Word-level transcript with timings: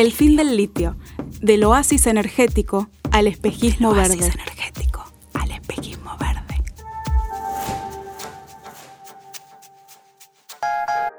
El 0.00 0.12
fin 0.12 0.34
del 0.34 0.56
litio, 0.56 0.96
del 1.42 1.62
oasis 1.62 2.06
energético 2.06 2.88
al 3.12 3.26
espejismo 3.26 3.90
Oasis 3.90 4.18
verde. 4.18 4.32
energético 4.32 5.04
al 5.34 5.50
espejismo 5.50 6.16
verde. 6.18 6.64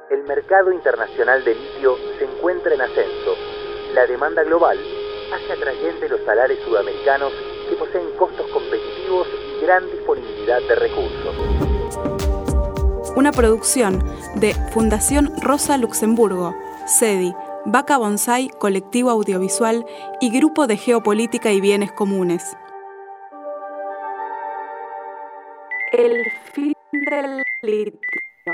El 0.09 0.23
mercado 0.23 0.73
internacional 0.73 1.45
de 1.45 1.53
litio 1.53 1.95
se 2.17 2.25
encuentra 2.25 2.73
en 2.73 2.81
ascenso. 2.81 3.35
La 3.93 4.07
demanda 4.07 4.43
global 4.45 4.79
hace 5.31 5.53
atrayente 5.53 6.09
los 6.09 6.21
salares 6.25 6.57
sudamericanos 6.65 7.31
que 7.69 7.75
poseen 7.75 8.07
costos 8.17 8.49
competitivos 8.49 9.27
y 9.27 9.63
gran 9.63 9.85
disponibilidad 9.91 10.59
de 10.67 10.75
recursos. 10.75 11.35
Una 13.15 13.31
producción 13.31 14.03
de 14.37 14.55
Fundación 14.73 15.31
Rosa 15.39 15.77
Luxemburgo, 15.77 16.55
SEDI, 16.87 17.35
Vaca 17.65 17.97
Bonsai, 17.97 18.49
Colectivo 18.59 19.11
Audiovisual 19.11 19.85
y 20.19 20.31
Grupo 20.31 20.65
de 20.65 20.77
Geopolítica 20.77 21.51
y 21.51 21.61
Bienes 21.61 21.91
Comunes. 21.91 22.57
El 25.91 26.25
fin 26.53 26.73
del 26.91 27.43
litio. 27.61 28.53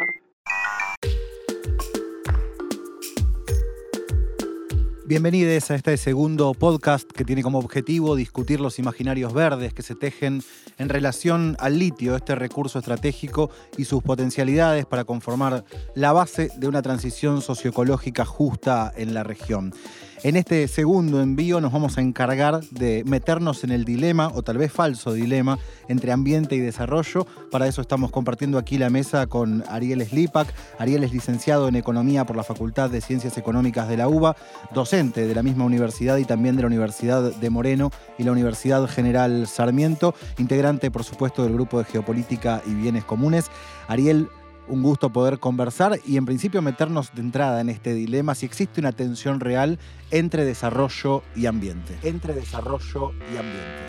Bienvenidos 5.08 5.72
a 5.72 5.76
este 5.76 5.96
segundo 5.96 6.54
podcast 6.54 7.10
que 7.10 7.24
tiene 7.24 7.42
como 7.42 7.60
objetivo 7.60 8.18
discutir 8.18 8.60
los 8.60 8.78
imaginarios 8.78 9.34
verdes 9.34 9.74
que 9.74 9.82
se 9.82 9.96
tejen 9.96 10.44
en 10.78 10.90
relación 10.90 11.56
al 11.60 11.80
litio, 11.80 12.18
este 12.18 12.36
recurso 12.36 12.80
estratégico 12.80 13.50
y 13.78 13.86
sus 13.86 14.04
potencialidades 14.04 14.86
para 14.86 15.06
conformar 15.06 15.64
la 15.96 16.12
base 16.12 16.52
de 16.58 16.68
una 16.68 16.82
transición 16.82 17.42
socioecológica 17.42 18.26
justa 18.26 18.92
en 18.98 19.14
la 19.14 19.24
región. 19.24 19.74
En 20.24 20.36
este 20.36 20.68
segundo 20.68 21.22
envío 21.22 21.62
nos 21.62 21.72
vamos 21.72 22.00
a 22.00 22.02
encargar 22.02 22.62
de 22.72 23.04
meternos 23.06 23.64
en 23.64 23.70
el 23.70 23.86
dilema, 23.86 24.32
o 24.34 24.42
tal 24.42 24.58
vez 24.58 24.72
falso 24.72 25.14
dilema, 25.14 25.60
entre 25.88 26.12
ambiente 26.12 26.56
y 26.56 26.60
desarrollo. 26.60 27.28
Para 27.52 27.68
eso 27.68 27.82
estamos 27.82 28.10
compartiendo 28.10 28.58
aquí 28.58 28.80
la 28.80 28.90
mesa 28.90 29.28
con 29.28 29.64
Ariel 29.70 30.04
Slipak. 30.04 30.52
Ariel 30.80 31.04
es 31.04 31.14
licenciado 31.14 31.68
en 31.68 31.76
Economía 31.76 32.26
por 32.26 32.36
la 32.36 32.44
Facultad 32.44 32.90
de 32.90 33.00
Ciencias 33.00 33.38
Económicas 33.38 33.88
de 33.88 33.98
la 33.98 34.08
UBA, 34.08 34.36
docente 34.74 35.28
de 35.28 35.36
la 35.36 35.44
misma 35.44 35.66
universidad 35.66 36.18
y 36.18 36.26
también 36.26 36.56
de 36.56 36.64
la 36.64 36.68
Universidad 36.68 37.32
de 37.32 37.50
Moreno 37.52 37.92
y 38.18 38.24
la 38.24 38.32
Universidad 38.32 38.88
General 38.88 39.46
Sarmiento, 39.46 40.16
integrante, 40.40 40.90
por 40.90 41.04
supuesto, 41.04 41.44
del 41.44 41.54
Grupo 41.54 41.78
de 41.78 41.86
Geopolítica 41.86 42.64
y 42.66 42.74
Bienes 42.74 43.06
Comunes. 43.06 43.52
Ariel, 43.88 44.30
un 44.68 44.84
gusto 44.84 45.12
poder 45.12 45.40
conversar 45.40 46.00
y 46.06 46.18
en 46.18 46.26
principio 46.26 46.62
meternos 46.62 47.14
de 47.14 47.22
entrada 47.22 47.62
en 47.62 47.70
este 47.70 47.94
dilema 47.94 48.36
si 48.36 48.46
existe 48.46 48.80
una 48.82 48.92
tensión 48.92 49.40
real 49.40 49.80
entre 50.12 50.46
desarrollo 50.46 51.24
y 51.36 51.46
ambiente. 51.46 51.98
Entre 52.04 52.34
desarrollo 52.34 53.12
y 53.34 53.38
ambiente. 53.38 53.88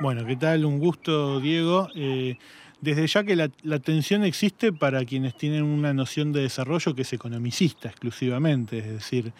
Bueno, 0.00 0.26
¿qué 0.26 0.36
tal? 0.36 0.64
Un 0.64 0.78
gusto, 0.78 1.40
Diego. 1.40 1.88
Eh, 1.94 2.36
desde 2.80 3.06
ya 3.06 3.24
que 3.24 3.34
la, 3.36 3.78
tensión 3.78 4.24
existe 4.24 4.72
para 4.72 5.04
quienes 5.04 5.36
tienen 5.36 5.62
una 5.62 5.94
noción 5.94 6.32
de 6.32 6.42
desarrollo 6.42 6.94
que 6.94 7.02
es 7.02 7.12
economicista 7.12 7.88
exclusivamente, 7.88 8.78
es 8.78 8.88
decir, 8.88 9.32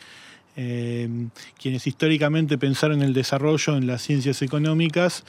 eh, 0.56 1.08
quienes 1.60 1.86
históricamente 1.86 2.56
pensaron 2.56 3.02
el 3.02 3.12
desarrollo 3.12 3.76
en 3.76 3.86
las 3.86 4.00
ciencias 4.00 4.40
económicas 4.40 5.24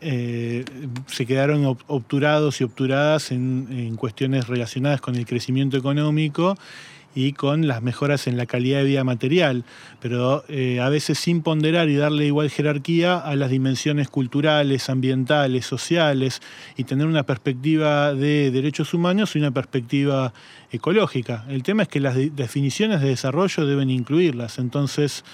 eh, 0.00 0.64
se 1.06 1.26
quedaron 1.26 1.64
ob- 1.64 1.82
obturados 1.86 2.60
y 2.60 2.64
obturadas 2.64 3.32
en, 3.32 3.96
cuestiones 3.96 4.48
relacionadas 4.48 5.00
con 5.00 5.16
el 5.16 5.26
crecimiento 5.26 5.76
económico 5.76 6.56
y 7.12 7.32
con 7.32 7.66
las 7.66 7.82
mejoras 7.82 8.28
en 8.28 8.36
la 8.36 8.46
calidad 8.46 8.78
de 8.78 8.84
vida 8.84 9.02
material, 9.02 9.64
pero 10.00 10.44
eh, 10.48 10.78
a 10.78 10.88
veces 10.88 11.18
sin 11.18 11.42
ponderar 11.42 11.88
y 11.88 11.96
darle 11.96 12.26
igual 12.26 12.50
jerarquía 12.50 13.18
a 13.18 13.34
las 13.34 13.50
dimensiones 13.50 14.08
culturales, 14.08 14.88
ambientales, 14.88 15.66
sociales 15.66 16.40
y 16.76 16.84
tener 16.84 17.08
una 17.08 17.24
perspectiva 17.24 18.14
de 18.14 18.52
derechos 18.52 18.94
humanos 18.94 19.34
y 19.34 19.40
una 19.40 19.50
perspectiva 19.50 20.32
ecológica. 20.70 21.44
El 21.48 21.64
tema 21.64 21.82
es 21.82 21.88
que 21.88 21.98
las 21.98 22.14
de- 22.14 22.30
definiciones 22.30 23.00
de 23.00 23.08
desarrollo 23.08 23.66
deben 23.66 23.90
incluirlas, 23.90 24.60
entonces 24.60 25.24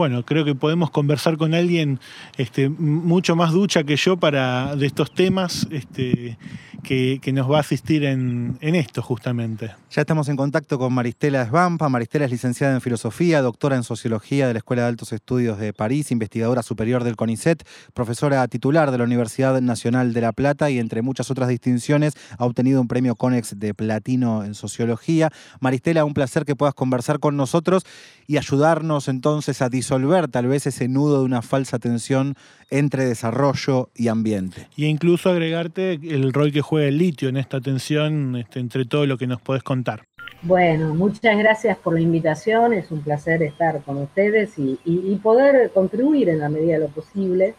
bueno, 0.00 0.24
creo 0.24 0.46
que 0.46 0.54
podemos 0.54 0.90
conversar 0.90 1.36
con 1.36 1.52
alguien 1.52 2.00
este, 2.38 2.70
mucho 2.70 3.36
más 3.36 3.52
ducha 3.52 3.84
que 3.84 3.96
yo 3.96 4.16
para 4.16 4.74
de 4.74 4.86
estos 4.86 5.12
temas 5.12 5.68
este, 5.70 6.38
que, 6.82 7.20
nos 7.34 7.50
va 7.50 7.58
a 7.58 7.60
asistir 7.60 8.04
en, 8.04 8.56
en 8.62 8.76
esto 8.76 9.02
justamente. 9.02 9.72
Ya 9.90 10.00
estamos 10.00 10.30
en 10.30 10.36
contacto 10.36 10.78
con 10.78 10.94
Maristela 10.94 11.46
Svampa. 11.46 11.90
Maristela 11.90 12.24
es 12.24 12.30
licenciada 12.30 12.72
en 12.72 12.80
Filosofía, 12.80 13.42
doctora 13.42 13.76
en 13.76 13.82
Sociología 13.82 14.46
de 14.46 14.54
la 14.54 14.60
Escuela 14.60 14.82
de 14.82 14.88
Altos 14.88 15.12
Estudios 15.12 15.58
de 15.58 15.74
París, 15.74 16.10
investigadora 16.10 16.62
superior 16.62 17.04
del 17.04 17.16
CONICET, 17.16 17.62
profesora 17.92 18.48
titular 18.48 18.90
de 18.90 18.96
la 18.96 19.04
Universidad 19.04 19.60
Nacional 19.60 20.14
de 20.14 20.20
La 20.22 20.32
Plata 20.32 20.70
y 20.70 20.78
entre 20.78 21.02
muchas 21.02 21.30
otras 21.30 21.50
distinciones 21.50 22.14
ha 22.38 22.46
obtenido 22.46 22.80
un 22.80 22.88
premio 22.88 23.16
CONEX 23.16 23.58
de 23.58 23.74
platino 23.74 24.44
en 24.44 24.54
Sociología. 24.54 25.30
Maristela, 25.60 26.06
un 26.06 26.14
placer 26.14 26.46
que 26.46 26.56
puedas 26.56 26.74
conversar 26.74 27.18
con 27.18 27.36
nosotros 27.36 27.84
y 28.26 28.38
ayudarnos 28.38 29.08
entonces 29.08 29.60
a 29.60 29.68
disolver 29.68 29.89
tal 30.28 30.46
vez 30.46 30.66
ese 30.66 30.88
nudo 30.88 31.18
de 31.18 31.24
una 31.24 31.42
falsa 31.42 31.78
tensión 31.78 32.34
entre 32.70 33.04
desarrollo 33.04 33.90
y 33.94 34.08
ambiente. 34.08 34.68
Y 34.76 34.86
incluso 34.86 35.30
agregarte 35.30 35.94
el 35.94 36.32
rol 36.32 36.52
que 36.52 36.60
juega 36.60 36.88
el 36.88 36.98
litio 36.98 37.28
en 37.28 37.36
esta 37.36 37.60
tensión 37.60 38.36
este, 38.36 38.60
entre 38.60 38.84
todo 38.84 39.06
lo 39.06 39.18
que 39.18 39.26
nos 39.26 39.40
podés 39.40 39.62
contar. 39.62 40.04
Bueno, 40.42 40.94
muchas 40.94 41.36
gracias 41.36 41.76
por 41.76 41.94
la 41.94 42.00
invitación, 42.00 42.72
es 42.72 42.90
un 42.90 43.02
placer 43.02 43.42
estar 43.42 43.82
con 43.82 43.98
ustedes 43.98 44.58
y, 44.58 44.78
y- 44.84 45.12
y 45.12 45.16
poder 45.16 45.70
contribuir 45.72 46.28
en 46.30 46.38
la 46.38 46.48
medida 46.48 46.74
de 46.74 46.78
lo 46.80 46.88
posible 46.88 47.54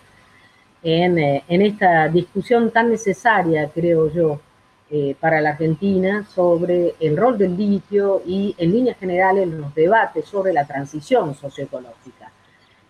en, 0.84 1.20
eh, 1.20 1.44
en 1.48 1.62
esta 1.62 2.08
discusión 2.08 2.72
tan 2.72 2.90
necesaria, 2.90 3.70
creo 3.70 4.12
yo, 4.12 4.42
eh, 4.90 5.16
para 5.20 5.40
la 5.42 5.52
Argentina 5.52 6.26
sobre 6.34 6.96
el 7.00 7.16
rol 7.16 7.38
del 7.38 7.56
litio 7.56 8.22
y 8.26 8.54
en 8.58 8.72
líneas 8.72 8.98
generales 8.98 9.48
los 9.48 9.74
debates 9.76 10.26
sobre 10.26 10.52
la 10.52 10.66
transición 10.66 11.34
socioecológica. 11.36 12.21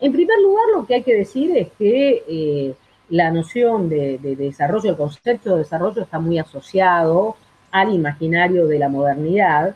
En 0.02 0.12
primer 0.12 0.40
lugar, 0.42 0.66
lo 0.76 0.86
que 0.86 0.96
hay 0.96 1.04
que 1.04 1.16
decir 1.16 1.56
es 1.56 1.70
que 1.78 2.24
eh, 2.28 2.74
la 3.10 3.30
noción 3.32 3.88
de, 3.88 4.18
de 4.18 4.36
desarrollo, 4.36 4.90
el 4.90 4.98
concepto 4.98 5.52
de 5.52 5.60
desarrollo 5.60 6.02
está 6.02 6.20
muy 6.20 6.40
asociado 6.40 7.38
al 7.72 7.94
imaginario 7.94 8.66
de 8.68 8.80
la 8.80 8.90
modernidad, 8.90 9.76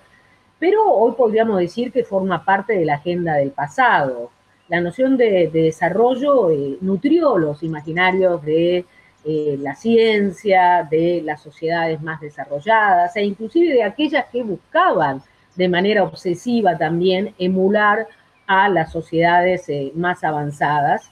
pero 0.59 0.83
hoy 0.83 1.13
podríamos 1.15 1.59
decir 1.59 1.91
que 1.91 2.03
forma 2.03 2.43
parte 2.43 2.73
de 2.73 2.85
la 2.85 2.95
agenda 2.95 3.35
del 3.35 3.51
pasado. 3.51 4.31
La 4.67 4.81
noción 4.81 5.15
de, 5.15 5.47
de 5.53 5.61
desarrollo 5.61 6.49
eh, 6.49 6.77
nutrió 6.81 7.37
los 7.37 7.61
imaginarios 7.61 8.41
de 8.43 8.83
eh, 9.23 9.57
la 9.59 9.75
ciencia, 9.75 10.87
de 10.89 11.21
las 11.23 11.41
sociedades 11.41 12.01
más 12.01 12.19
desarrolladas 12.19 13.15
e 13.15 13.23
inclusive 13.23 13.73
de 13.73 13.83
aquellas 13.83 14.25
que 14.31 14.41
buscaban 14.43 15.21
de 15.55 15.69
manera 15.69 16.03
obsesiva 16.03 16.77
también 16.77 17.33
emular 17.37 18.07
a 18.47 18.69
las 18.69 18.91
sociedades 18.91 19.67
eh, 19.69 19.91
más 19.95 20.23
avanzadas. 20.23 21.09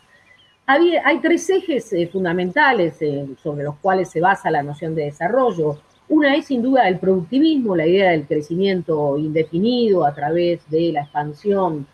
Había- 0.66 1.06
hay 1.06 1.20
tres 1.20 1.50
ejes 1.50 1.92
eh, 1.94 2.08
fundamentales 2.08 3.02
eh, 3.02 3.28
sobre 3.42 3.64
los 3.64 3.76
cuales 3.78 4.10
se 4.10 4.22
basa 4.22 4.50
la 4.52 4.64
noción 4.64 4.96
de 4.96 5.06
desarrollo. 5.06 5.80
Una 6.10 6.36
es 6.36 6.46
sin 6.48 6.62
duda 6.62 6.88
el 6.88 7.00
productivismo, 7.00 7.76
la 7.76 7.86
idea 7.88 8.12
del 8.12 8.26
crecimiento 8.28 9.18
indefinido 9.18 10.06
a 10.06 10.14
través 10.14 10.70
de 10.70 10.92
la 10.92 11.02
expansión 11.02 11.88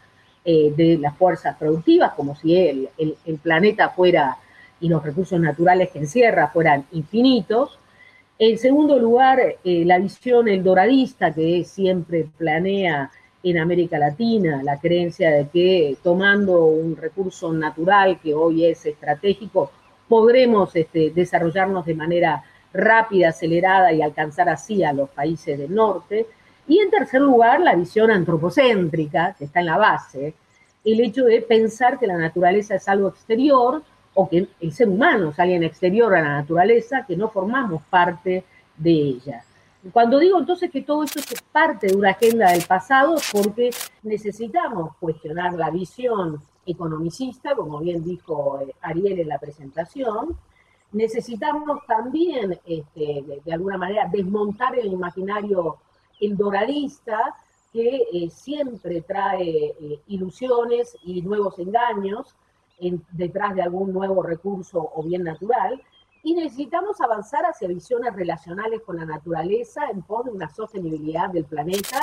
de 0.46 0.98
las 1.00 1.16
fuerzas 1.16 1.56
productivas, 1.58 2.14
como 2.14 2.36
si 2.36 2.56
el, 2.58 2.90
el- 2.98 3.38
planeta 3.38 3.90
fuera 3.90 4.36
y 4.80 4.90
los 4.90 5.04
recursos 5.04 5.40
naturales 5.40 5.90
que 5.92 6.00
encierra 6.00 6.48
fueran 6.48 6.86
infinitos. 6.92 7.78
En 8.40 8.58
segundo 8.58 8.98
lugar, 8.98 9.40
la 9.64 10.00
visión 10.00 10.48
eldoradista 10.48 11.32
que 11.32 11.64
siempre 11.66 12.28
planea 12.36 13.12
en 13.44 13.58
América 13.58 13.98
Latina, 13.98 14.62
la 14.64 14.80
creencia 14.80 15.32
de 15.32 15.48
que 15.48 15.98
tomando 16.04 16.66
un 16.66 16.96
recurso 16.98 17.54
natural 17.54 18.20
que 18.22 18.34
hoy 18.34 18.66
es 18.66 18.86
estratégico, 18.86 19.72
podremos 20.08 20.76
este, 20.76 21.12
desarrollarnos 21.12 21.86
de 21.86 21.94
manera 21.94 22.44
rápida, 22.74 23.30
acelerada 23.30 23.94
y 23.94 24.02
alcanzar 24.02 24.50
así 24.50 24.84
a 24.84 24.94
los 24.94 25.10
países 25.10 25.58
del 25.58 25.74
norte. 25.74 26.28
Y 26.68 26.80
en 26.80 26.90
tercer 26.90 27.22
lugar, 27.22 27.62
la 27.62 27.76
visión 27.76 28.12
antropocéntrica, 28.12 29.36
que 29.38 29.46
está 29.46 29.62
en 29.62 29.68
la 29.68 29.78
base, 29.78 30.34
el 30.84 31.00
hecho 31.00 31.26
de 31.26 31.42
pensar 31.42 32.00
que 32.00 32.08
la 32.08 32.18
naturaleza 32.18 32.76
es 32.76 32.88
algo 32.88 33.10
exterior 33.10 33.82
o 34.14 34.30
que 34.30 34.48
el 34.60 34.72
ser 34.74 34.90
humano 34.90 35.30
es 35.30 35.40
alguien 35.40 35.64
exterior 35.64 36.14
a 36.16 36.22
la 36.22 36.34
naturaleza, 36.42 37.06
que 37.08 37.16
no 37.16 37.30
formamos 37.30 37.82
parte 37.90 38.44
de 38.78 38.92
ella. 38.92 39.44
Cuando 39.94 40.20
digo 40.20 40.38
entonces 40.38 40.70
que 40.72 40.82
todo 40.82 41.04
esto 41.04 41.20
es 41.20 41.42
parte 41.42 41.88
de 41.88 41.96
una 41.96 42.10
agenda 42.10 42.52
del 42.52 42.66
pasado, 42.66 43.16
es 43.16 43.32
porque 43.32 43.70
necesitamos 44.04 44.96
cuestionar 45.00 45.54
la 45.54 45.70
visión 45.70 46.42
economicista, 46.66 47.56
como 47.56 47.80
bien 47.80 48.04
dijo 48.04 48.60
eh, 48.62 48.76
Ariel 48.82 49.22
en 49.22 49.30
la 49.30 49.40
presentación, 49.40 50.38
necesitamos 50.92 51.86
también, 51.88 52.60
este, 52.66 53.24
de, 53.46 53.54
alguna 53.54 53.78
manera, 53.78 54.10
desmontar 54.12 54.78
el 54.78 54.92
imaginario 54.92 55.78
el 56.20 56.36
doradista 56.36 57.36
que 57.72 58.02
eh, 58.12 58.30
siempre 58.30 59.02
trae 59.02 59.76
eh, 59.80 60.02
ilusiones 60.08 60.98
y 61.04 61.22
nuevos 61.22 61.58
engaños 61.58 62.36
detrás 63.12 63.56
de 63.56 63.62
algún 63.62 63.92
nuevo 63.92 64.24
recurso 64.24 64.92
o 64.96 65.04
bien 65.04 65.24
natural, 65.24 65.82
y 66.24 66.34
necesitamos 66.34 67.00
avanzar 67.02 67.46
hacia 67.46 67.68
visiones 67.68 68.14
relacionales 68.14 68.82
con 68.82 68.98
la 68.98 69.06
naturaleza 69.06 69.90
en 69.92 70.02
pos 70.02 70.26
de 70.26 70.32
una 70.32 70.50
sostenibilidad 70.50 71.30
del 71.30 71.46
planeta 71.46 72.00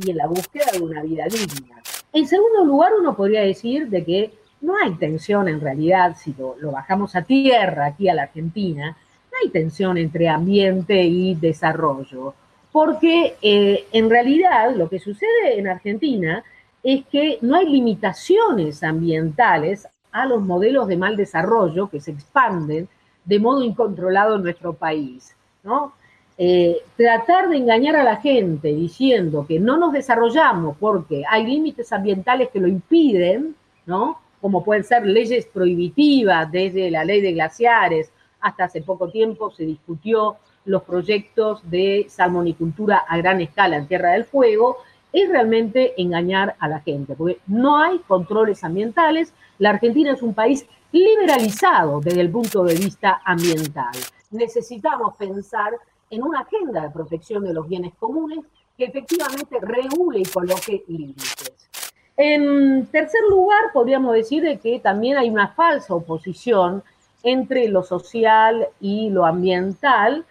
y 0.00 0.10
en 0.10 0.16
la 0.16 0.26
búsqueda 0.26 0.66
de 0.72 0.80
una 0.80 1.02
vida 1.02 1.24
digna. 1.24 1.82
En 2.12 2.26
segundo 2.26 2.64
lugar, 2.64 2.92
uno 2.98 3.16
podría 3.16 3.40
decir 3.42 3.88
de 3.88 4.04
que 4.04 4.32
no 4.60 4.74
hay 4.76 4.94
tensión 4.94 5.48
en 5.48 5.60
realidad, 5.60 6.16
si 6.16 6.34
lo, 6.38 6.56
bajamos 6.70 7.14
a 7.16 7.22
tierra 7.22 7.86
aquí 7.86 8.08
a 8.08 8.14
la 8.14 8.22
Argentina, 8.22 8.96
no 9.30 9.38
hay 9.42 9.50
tensión 9.50 9.98
entre 9.98 10.28
ambiente 10.28 11.02
y 11.02 11.34
desarrollo, 11.34 12.34
porque 12.72 13.36
eh, 13.42 13.86
en 13.92 14.08
realidad 14.08 14.74
lo 14.74 14.88
que 14.88 14.98
sucede 14.98 15.58
en 15.58 15.68
Argentina 15.68 16.42
es 16.82 17.04
que 17.06 17.38
no 17.42 17.56
hay 17.56 17.68
limitaciones 17.68 18.82
ambientales 18.82 19.88
a 20.12 20.24
los 20.24 20.40
modelos 20.40 20.86
de 20.88 20.96
mal 20.96 21.16
desarrollo 21.16 21.88
que 21.88 22.00
se 22.00 22.12
expanden 22.12 22.88
de 23.26 23.38
modo 23.38 23.62
incontrolado 23.62 24.36
en 24.36 24.42
nuestro 24.42 24.72
país, 24.72 25.36
¿no? 25.62 25.92
Eh, 26.38 26.82
tratar 26.96 27.48
de 27.48 27.56
engañar 27.56 27.96
a 27.96 28.04
la 28.04 28.16
gente 28.16 28.68
diciendo 28.68 29.46
que 29.48 29.58
no 29.58 29.76
nos 29.78 29.92
desarrollamos 29.92 30.76
porque 30.78 31.22
hay 31.28 31.46
límites 31.46 31.92
ambientales 31.92 32.50
que 32.50 32.60
lo 32.60 32.68
impiden, 32.68 33.54
¿no? 33.84 34.20
Como 34.40 34.62
pueden 34.62 34.84
ser 34.84 35.06
leyes 35.06 35.46
prohibitivas, 35.46 36.50
desde 36.50 36.90
la 36.90 37.04
ley 37.04 37.20
de 37.20 37.32
glaciares 37.32 38.10
hasta 38.40 38.64
hace 38.64 38.82
poco 38.82 39.08
tiempo 39.08 39.50
se 39.50 39.64
discutió 39.64 40.36
los 40.66 40.82
proyectos 40.82 41.68
de 41.70 42.06
salmonicultura 42.08 42.98
a 42.98 43.16
gran 43.16 43.40
escala 43.40 43.76
en 43.76 43.86
Tierra 43.86 44.12
del 44.12 44.24
Fuego, 44.24 44.78
es 45.12 45.28
realmente 45.30 45.94
engañar 46.00 46.56
a 46.58 46.68
la 46.68 46.80
gente, 46.80 47.14
porque 47.14 47.38
no 47.46 47.78
hay 47.78 47.98
controles 48.00 48.62
ambientales. 48.64 49.32
La 49.58 49.70
Argentina 49.70 50.12
es 50.12 50.22
un 50.22 50.34
país 50.34 50.66
liberalizado 50.92 52.00
desde 52.00 52.20
el 52.20 52.30
punto 52.30 52.64
de 52.64 52.74
vista 52.74 53.20
ambiental. 53.24 53.92
Necesitamos 54.30 55.16
pensar 55.16 55.72
en 56.10 56.22
una 56.22 56.40
agenda 56.40 56.82
de 56.82 56.90
protección 56.90 57.44
de 57.44 57.52
los 57.52 57.68
bienes 57.68 57.94
comunes 57.94 58.40
que 58.76 58.84
efectivamente 58.84 59.58
regule 59.60 60.20
y 60.20 60.24
coloque 60.24 60.84
límites. 60.88 61.68
En 62.16 62.86
tercer 62.86 63.20
lugar, 63.28 63.72
podríamos 63.72 64.14
decir 64.14 64.42
de 64.42 64.58
que 64.58 64.78
también 64.78 65.18
hay 65.18 65.28
una 65.28 65.48
falsa 65.48 65.94
oposición 65.94 66.82
entre 67.22 67.68
lo 67.68 67.82
social 67.82 68.68
y 68.80 69.10
lo 69.10 69.26
ambiental, 69.26 70.24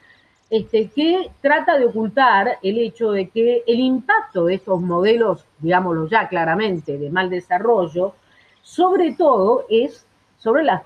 este, 0.49 0.89
que 0.89 1.31
trata 1.41 1.77
de 1.77 1.85
ocultar 1.85 2.59
el 2.61 2.77
hecho 2.77 3.11
de 3.11 3.29
que 3.29 3.63
el 3.67 3.79
impacto 3.79 4.45
de 4.45 4.55
estos 4.55 4.79
modelos, 4.81 5.45
digámoslo 5.59 6.07
ya 6.07 6.27
claramente, 6.27 6.97
de 6.97 7.09
mal 7.09 7.29
desarrollo, 7.29 8.13
sobre 8.61 9.13
todo 9.13 9.65
es 9.69 10.04
sobre 10.45 10.63
las, 10.63 10.83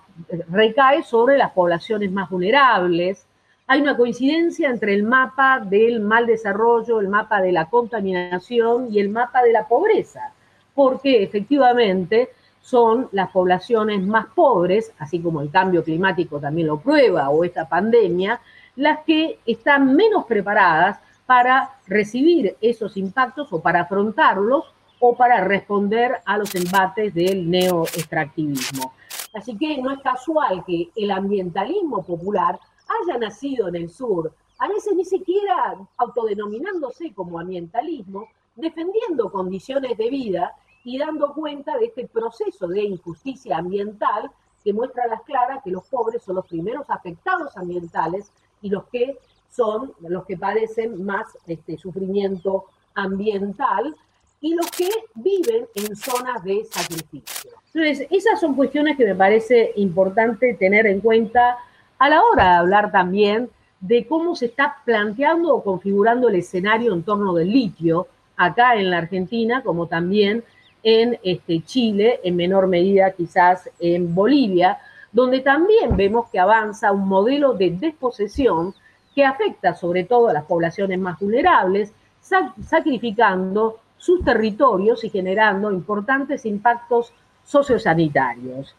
recae 0.50 1.04
sobre 1.04 1.38
las 1.38 1.52
poblaciones 1.52 2.10
más 2.14 2.30
vulnerables. 2.30 3.26
Hay 3.68 3.82
una 3.82 3.98
coincidencia 3.98 4.70
entre 4.70 4.94
el 4.94 5.04
mapa 5.04 5.60
del 5.60 6.00
mal 6.00 6.26
desarrollo, 6.26 7.02
el 7.02 7.10
mapa 7.10 7.42
de 7.42 7.52
la 7.52 7.66
contaminación 7.66 8.88
y 8.90 9.02
el 9.02 9.10
mapa 9.10 9.44
de 9.44 9.52
la 9.52 9.68
pobreza, 9.68 10.32
porque 10.74 11.24
efectivamente 11.24 12.30
son 12.62 13.10
las 13.12 13.32
poblaciones 13.32 14.02
más 14.02 14.28
pobres, 14.28 14.94
así 14.98 15.20
como 15.20 15.42
el 15.42 15.52
cambio 15.52 15.84
climático 15.84 16.40
también 16.40 16.68
lo 16.68 16.80
prueba 16.80 17.30
o 17.30 17.44
esta 17.44 17.68
pandemia, 17.68 18.40
las 18.78 19.00
que 19.00 19.40
están 19.46 19.94
menos 19.94 20.24
preparadas 20.24 21.00
para 21.26 21.72
recibir 21.86 22.56
esos 22.62 22.96
impactos 22.96 23.52
o 23.52 23.62
para 23.62 23.82
afrontarlos 23.82 24.74
o 25.02 25.18
para 25.18 25.44
responder 25.44 26.22
a 26.24 26.38
los 26.38 26.56
embates 26.56 27.14
del 27.14 27.50
neoextractivismo. 27.52 28.94
Así 29.34 29.58
que 29.58 29.78
no 29.82 29.92
es 29.92 30.00
casual 30.00 30.64
que 30.66 30.90
el 30.96 31.12
ambientalismo 31.12 32.04
popular 32.04 32.60
haya 32.88 33.18
nacido 33.20 33.68
en 33.68 33.76
el 33.76 33.90
sur, 33.90 34.34
a 34.58 34.68
veces 34.68 34.96
ni 34.96 35.06
siquiera 35.06 35.78
autodenominándose 35.98 37.14
como 37.14 37.40
ambientalismo, 37.40 38.28
defendiendo 38.56 39.32
condiciones 39.32 39.98
de 39.98 40.10
vida 40.10 40.56
y 40.84 40.98
dando 40.98 41.34
cuenta 41.34 41.78
de 41.78 41.86
este 41.86 42.08
proceso 42.08 42.68
de 42.68 42.84
injusticia 42.84 43.58
ambiental 43.58 44.32
que 44.64 44.74
muestra 44.74 45.04
a 45.04 45.08
las 45.08 45.22
claras 45.22 45.64
que 45.64 45.72
los 45.72 45.88
pobres 45.88 46.24
son 46.24 46.36
los 46.36 46.48
primeros 46.48 46.90
afectados 46.90 47.56
ambientales 47.56 48.32
y 48.62 48.70
los 48.70 48.86
que 48.88 49.18
son 49.50 49.94
los 50.02 50.26
que 50.26 50.38
padecen 50.38 51.04
más 51.06 51.38
este, 51.48 51.78
sufrimiento 51.78 52.66
ambiental 52.96 53.96
y 54.42 54.56
los 54.56 54.70
que 54.72 54.90
viven 55.16 55.68
en 55.76 55.96
zonas 55.96 56.44
de 56.44 56.66
sacrificio. 56.66 57.52
Entonces, 57.74 58.08
esas 58.10 58.40
son 58.40 58.56
cuestiones 58.56 58.98
que 58.98 59.06
me 59.06 59.16
parece 59.16 59.74
importante 59.76 60.54
tener 60.54 60.88
en 60.88 61.02
cuenta 61.02 61.58
a 61.98 62.10
la 62.10 62.24
hora 62.24 62.44
de 62.44 62.56
hablar 62.58 62.92
también 62.92 63.50
de 63.80 64.06
cómo 64.08 64.36
se 64.36 64.48
está 64.48 64.78
planteando 64.86 65.54
o 65.54 65.64
configurando 65.64 66.30
el 66.30 66.36
escenario 66.36 66.94
en 66.94 67.04
torno 67.04 67.34
del 67.34 67.52
litio 67.52 68.08
acá 68.36 68.76
en 68.76 68.90
la 68.90 69.00
Argentina, 69.00 69.62
como 69.64 69.88
también 69.88 70.44
en 70.84 71.20
este, 71.24 71.62
Chile, 71.62 72.20
en 72.24 72.36
menor 72.36 72.68
medida 72.68 73.12
quizás 73.12 73.70
en 73.80 74.16
Bolivia, 74.16 74.78
donde 75.12 75.42
también 75.42 75.98
vemos 75.98 76.30
que 76.30 76.40
avanza 76.40 76.92
un 76.92 77.08
modelo 77.08 77.54
de 77.54 77.72
desposesión 77.72 78.74
que 79.14 79.26
afecta 79.26 79.76
sobre 79.76 80.04
todo 80.06 80.30
a 80.30 80.34
las 80.34 80.46
poblaciones 80.46 81.00
más 81.00 81.20
vulnerables, 81.20 81.92
sacrificando 82.22 83.80
sus 84.00 84.24
territorios 84.24 85.04
y 85.04 85.10
generando 85.10 85.72
importantes 85.72 86.46
impactos 86.46 87.14
sociosanitarios. 87.44 88.76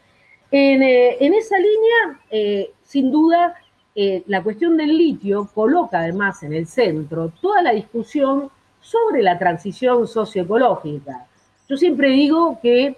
En, 0.50 0.82
eh, 0.82 1.16
esa 1.20 1.58
línea, 1.58 2.20
eh, 2.30 2.72
sin 2.82 3.12
duda, 3.12 3.54
eh, 3.94 4.24
la 4.26 4.42
cuestión 4.42 4.76
del 4.76 4.96
litio 4.96 5.48
coloca 5.54 6.00
además 6.00 6.42
en 6.42 6.54
el 6.54 6.66
centro 6.66 7.32
toda 7.40 7.62
la 7.62 7.72
discusión 7.72 8.50
sobre 8.80 9.22
la 9.22 9.38
transición 9.38 10.08
socioecológica. 10.08 11.26
Yo 11.68 11.76
siempre 11.76 12.08
digo 12.08 12.58
que 12.60 12.96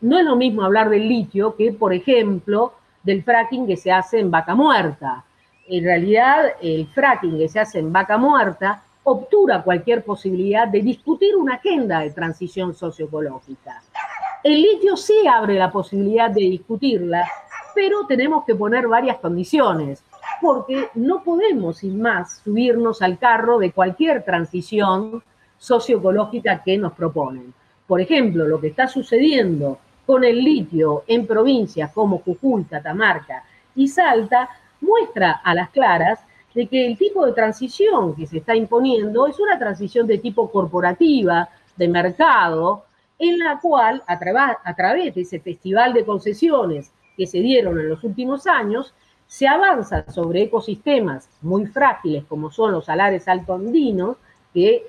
no 0.00 0.18
es 0.18 0.24
lo 0.24 0.34
mismo 0.34 0.64
hablar 0.64 0.90
del 0.90 1.08
litio 1.08 1.54
que, 1.54 1.72
por 1.72 1.94
ejemplo, 1.94 2.72
del 3.04 3.22
fracking 3.22 3.64
que 3.64 3.76
se 3.76 3.92
hace 3.92 4.18
en 4.18 4.28
vaca 4.28 4.56
muerta. 4.56 5.24
En 5.68 5.84
realidad, 5.84 6.46
el 6.60 6.88
fracking 6.88 7.38
que 7.38 7.48
se 7.48 7.60
hace 7.60 7.78
en 7.78 7.92
vaca 7.92 8.18
muerta 8.18 8.82
obtura 9.08 9.62
cualquier 9.62 10.02
posibilidad 10.02 10.66
de 10.66 10.82
discutir 10.82 11.36
una 11.36 11.54
agenda 11.54 12.00
de 12.00 12.10
transición 12.10 12.74
socioecológica. 12.74 13.80
El 14.42 14.60
litio 14.60 14.96
sí 14.96 15.14
abre 15.32 15.54
la 15.54 15.70
posibilidad 15.70 16.28
de 16.28 16.40
discutirla, 16.40 17.24
pero 17.72 18.04
tenemos 18.06 18.44
que 18.44 18.56
poner 18.56 18.88
varias 18.88 19.18
condiciones, 19.18 20.02
porque 20.42 20.88
no 20.94 21.22
podemos, 21.22 21.78
sin 21.78 22.02
más, 22.02 22.40
subirnos 22.42 23.00
al 23.00 23.16
carro 23.16 23.60
de 23.60 23.70
cualquier 23.70 24.24
transición 24.24 25.22
socioecológica 25.56 26.64
que 26.64 26.76
nos 26.76 26.92
proponen. 26.92 27.54
Por 27.86 28.00
ejemplo, 28.00 28.48
lo 28.48 28.60
que 28.60 28.68
está 28.68 28.88
sucediendo 28.88 29.78
con 30.04 30.24
el 30.24 30.42
litio 30.42 31.04
en 31.06 31.28
provincias 31.28 31.92
como 31.92 32.18
Jujuy, 32.18 32.64
Catamarca 32.64 33.44
y 33.76 33.86
Salta 33.86 34.50
muestra 34.80 35.40
a 35.44 35.54
las 35.54 35.70
claras 35.70 36.25
de 36.56 36.68
que 36.68 36.86
el 36.86 36.96
tipo 36.96 37.26
de 37.26 37.34
transición 37.34 38.16
que 38.16 38.26
se 38.26 38.38
está 38.38 38.56
imponiendo 38.56 39.26
es 39.26 39.38
una 39.38 39.58
transición 39.58 40.06
de 40.06 40.16
tipo 40.16 40.50
corporativa, 40.50 41.50
de 41.76 41.86
mercado, 41.86 42.86
en 43.18 43.38
la 43.38 43.60
cual, 43.60 44.02
a, 44.06 44.18
a 44.64 44.74
través 44.74 45.14
de 45.14 45.20
ese 45.20 45.38
festival 45.38 45.92
de 45.92 46.06
concesiones 46.06 46.90
que 47.14 47.26
se 47.26 47.40
dieron 47.40 47.78
en 47.78 47.90
los 47.90 48.02
últimos 48.04 48.46
años, 48.46 48.94
se 49.26 49.46
avanza 49.46 50.10
sobre 50.10 50.44
ecosistemas 50.44 51.28
muy 51.42 51.66
frágiles 51.66 52.24
como 52.24 52.50
son 52.50 52.72
los 52.72 52.86
salares 52.86 53.28
altoandinos, 53.28 54.16
que 54.54 54.86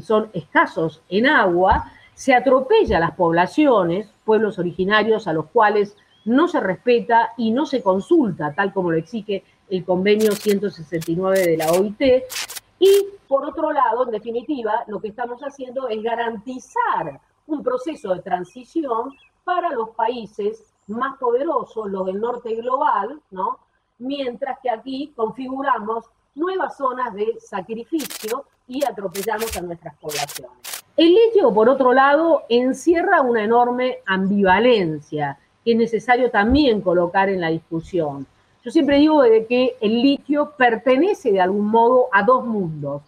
son 0.00 0.30
escasos 0.32 1.02
en 1.10 1.26
agua, 1.26 1.92
se 2.14 2.34
atropella 2.34 2.96
a 2.96 3.00
las 3.00 3.12
poblaciones, 3.12 4.08
pueblos 4.24 4.58
originarios 4.58 5.28
a 5.28 5.34
los 5.34 5.46
cuales 5.50 5.94
no 6.24 6.48
se 6.48 6.58
respeta 6.60 7.32
y 7.36 7.50
no 7.50 7.66
se 7.66 7.82
consulta, 7.82 8.54
tal 8.54 8.72
como 8.72 8.90
lo 8.90 8.96
exige 8.96 9.44
el 9.68 9.84
convenio 9.84 10.32
169 10.32 11.40
de 11.40 11.56
la 11.56 11.70
OIT. 11.72 12.00
Y 12.78 13.06
por 13.28 13.44
otro 13.44 13.72
lado, 13.72 14.04
en 14.04 14.10
definitiva, 14.10 14.84
lo 14.86 15.00
que 15.00 15.08
estamos 15.08 15.40
haciendo 15.42 15.88
es 15.88 16.02
garantizar 16.02 17.20
un 17.46 17.62
proceso 17.62 18.14
de 18.14 18.22
transición 18.22 19.14
para 19.44 19.70
los 19.70 19.90
países 19.90 20.74
más 20.88 21.16
poderosos, 21.18 21.90
los 21.90 22.06
del 22.06 22.20
norte 22.20 22.54
global, 22.56 23.20
¿no? 23.30 23.58
Mientras 23.98 24.58
que 24.62 24.70
aquí 24.70 25.12
configuramos 25.16 26.04
nuevas 26.34 26.76
zonas 26.76 27.14
de 27.14 27.36
sacrificio 27.40 28.44
y 28.68 28.84
atropellamos 28.84 29.56
a 29.56 29.62
nuestras 29.62 29.96
poblaciones. 29.96 30.84
El 30.96 31.14
litio, 31.14 31.52
por 31.52 31.68
otro 31.68 31.92
lado, 31.92 32.42
encierra 32.48 33.20
una 33.20 33.42
enorme 33.42 33.98
ambivalencia 34.06 35.38
que 35.64 35.72
es 35.72 35.78
necesario 35.78 36.30
también 36.30 36.80
colocar 36.80 37.28
en 37.28 37.40
la 37.40 37.48
discusión. 37.48 38.26
Yo 38.66 38.72
siempre 38.72 38.98
digo 38.98 39.22
de 39.22 39.46
que 39.46 39.76
el 39.80 40.02
litio 40.02 40.54
pertenece 40.58 41.30
de 41.30 41.40
algún 41.40 41.68
modo 41.68 42.08
a 42.10 42.24
dos 42.24 42.44
mundos, 42.44 43.00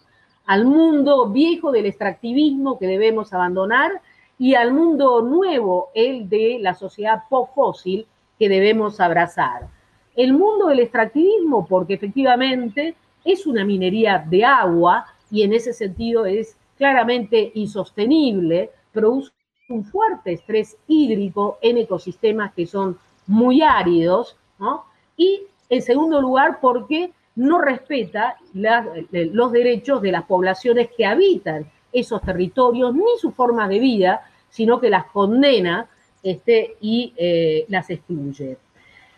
al 0.47 0.65
mundo 0.65 1.31
viejo 1.31 1.73
del 1.73 1.87
extractivismo 1.87 2.79
que 2.79 2.87
debemos 2.87 3.33
abandonar 3.33 3.91
y 4.38 4.55
al 4.55 4.73
mundo 4.73 5.21
nuevo, 5.21 5.88
el 5.95 6.29
de 6.29 6.59
la 6.61 6.75
sociedad 6.75 7.25
post-fósil, 7.29 8.07
que 8.38 8.49
debemos 8.49 9.00
abrazar. 9.00 9.67
El 10.15 10.33
mundo 10.33 10.69
del 10.69 10.79
extractivismo, 10.79 11.67
porque 11.67 11.95
efectivamente 11.95 12.95
es 13.25 13.45
una 13.45 13.65
minería 13.65 14.25
de 14.31 14.45
agua 14.45 15.07
y 15.29 15.43
en 15.43 15.55
ese 15.55 15.73
sentido 15.73 16.25
es 16.25 16.57
claramente 16.77 17.50
insostenible, 17.55 18.71
produce 18.93 19.33
un 19.71 19.85
fuerte 19.85 20.35
estrés 20.35 20.77
hídrico 20.87 21.59
en 21.62 21.79
ecosistemas 21.79 22.55
que 22.55 22.65
son 22.65 22.97
muy 23.27 23.61
áridos, 23.61 24.37
¿no? 24.61 24.88
Y 25.18 25.42
en 25.68 25.82
segundo 25.82 26.22
lugar, 26.22 26.58
porque 26.62 27.12
no 27.37 27.60
respeta 27.60 28.37
eh, 28.54 29.30
los 29.32 29.52
derechos 29.52 30.00
de 30.00 30.12
las 30.12 30.25
poblaciones 30.25 30.88
que 30.96 31.04
habitan 31.04 31.70
esos 31.92 32.22
territorios, 32.22 32.94
ni 32.94 33.18
su 33.20 33.32
forma 33.32 33.68
de 33.68 33.78
vida, 33.78 34.22
sino 34.48 34.80
que 34.80 34.88
las 34.88 35.04
condena 35.06 35.87
este, 36.22 36.76
y 36.80 37.12
eh, 37.16 37.66
las 37.68 37.90
excluye. 37.90 38.56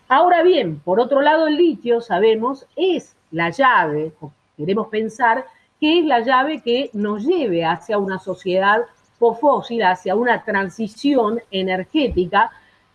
Ahora 0.08 0.42
bien, 0.42 0.80
por 0.80 0.98
otro 0.98 1.20
lado, 1.20 1.46
el 1.46 1.56
litio, 1.56 2.00
sabemos, 2.00 2.66
es 2.74 3.16
la 3.30 3.50
llave, 3.50 4.12
queremos 4.56 4.88
pensar 4.88 5.46
que 5.78 6.00
es 6.00 6.04
la 6.04 6.20
llave 6.20 6.60
que 6.62 6.90
nos 6.92 7.24
lleve 7.24 7.64
hacia 7.64 7.96
una 7.98 8.18
sociedad 8.18 8.82
fósil, 9.18 9.82
hacia 9.82 10.14
una 10.14 10.42
transición 10.44 11.40
energética 11.50 12.50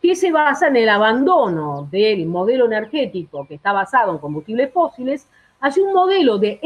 que 0.05 0.15
se 0.15 0.31
basa 0.31 0.67
en 0.67 0.75
el 0.75 0.89
abandono 0.89 1.87
del 1.89 2.27
modelo 2.27 2.65
energético 2.65 3.47
que 3.47 3.55
está 3.55 3.73
basado 3.73 4.11
en 4.11 4.19
combustibles 4.19 4.71
fósiles 4.71 5.27
hacia 5.59 5.83
un 5.83 5.93
modelo 5.93 6.37
de 6.37 6.59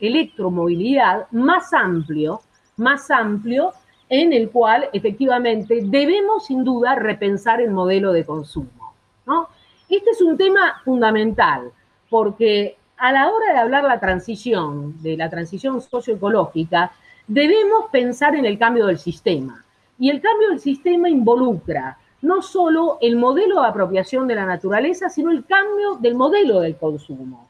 electromovilidad 0.00 1.26
más 1.32 1.72
amplio, 1.74 2.40
más 2.76 3.10
amplio, 3.10 3.72
en 4.08 4.32
el 4.32 4.48
cual 4.50 4.88
efectivamente 4.92 5.82
debemos 5.84 6.46
sin 6.46 6.64
duda 6.64 6.94
repensar 6.94 7.60
el 7.60 7.70
modelo 7.70 8.12
de 8.12 8.24
consumo. 8.24 8.94
¿no? 9.26 9.48
Este 9.88 10.10
es 10.10 10.22
un 10.22 10.38
tema 10.38 10.80
fundamental, 10.82 11.70
porque 12.08 12.76
a 12.96 13.12
la 13.12 13.28
hora 13.28 13.52
de 13.52 13.58
hablar 13.58 13.84
la 13.84 14.00
transición, 14.00 15.02
de 15.02 15.16
la 15.16 15.28
transición 15.28 15.82
socioecológica, 15.82 16.92
debemos 17.26 17.90
pensar 17.92 18.34
en 18.34 18.46
el 18.46 18.58
cambio 18.58 18.86
del 18.86 18.98
sistema. 18.98 19.62
Y 19.98 20.08
el 20.08 20.22
cambio 20.22 20.50
del 20.50 20.60
sistema 20.60 21.10
involucra 21.10 21.98
no 22.22 22.42
solo 22.42 22.98
el 23.00 23.16
modelo 23.16 23.62
de 23.62 23.68
apropiación 23.68 24.26
de 24.26 24.34
la 24.34 24.46
naturaleza, 24.46 25.08
sino 25.08 25.30
el 25.30 25.44
cambio 25.44 25.96
del 25.96 26.14
modelo 26.14 26.60
del 26.60 26.76
consumo. 26.76 27.48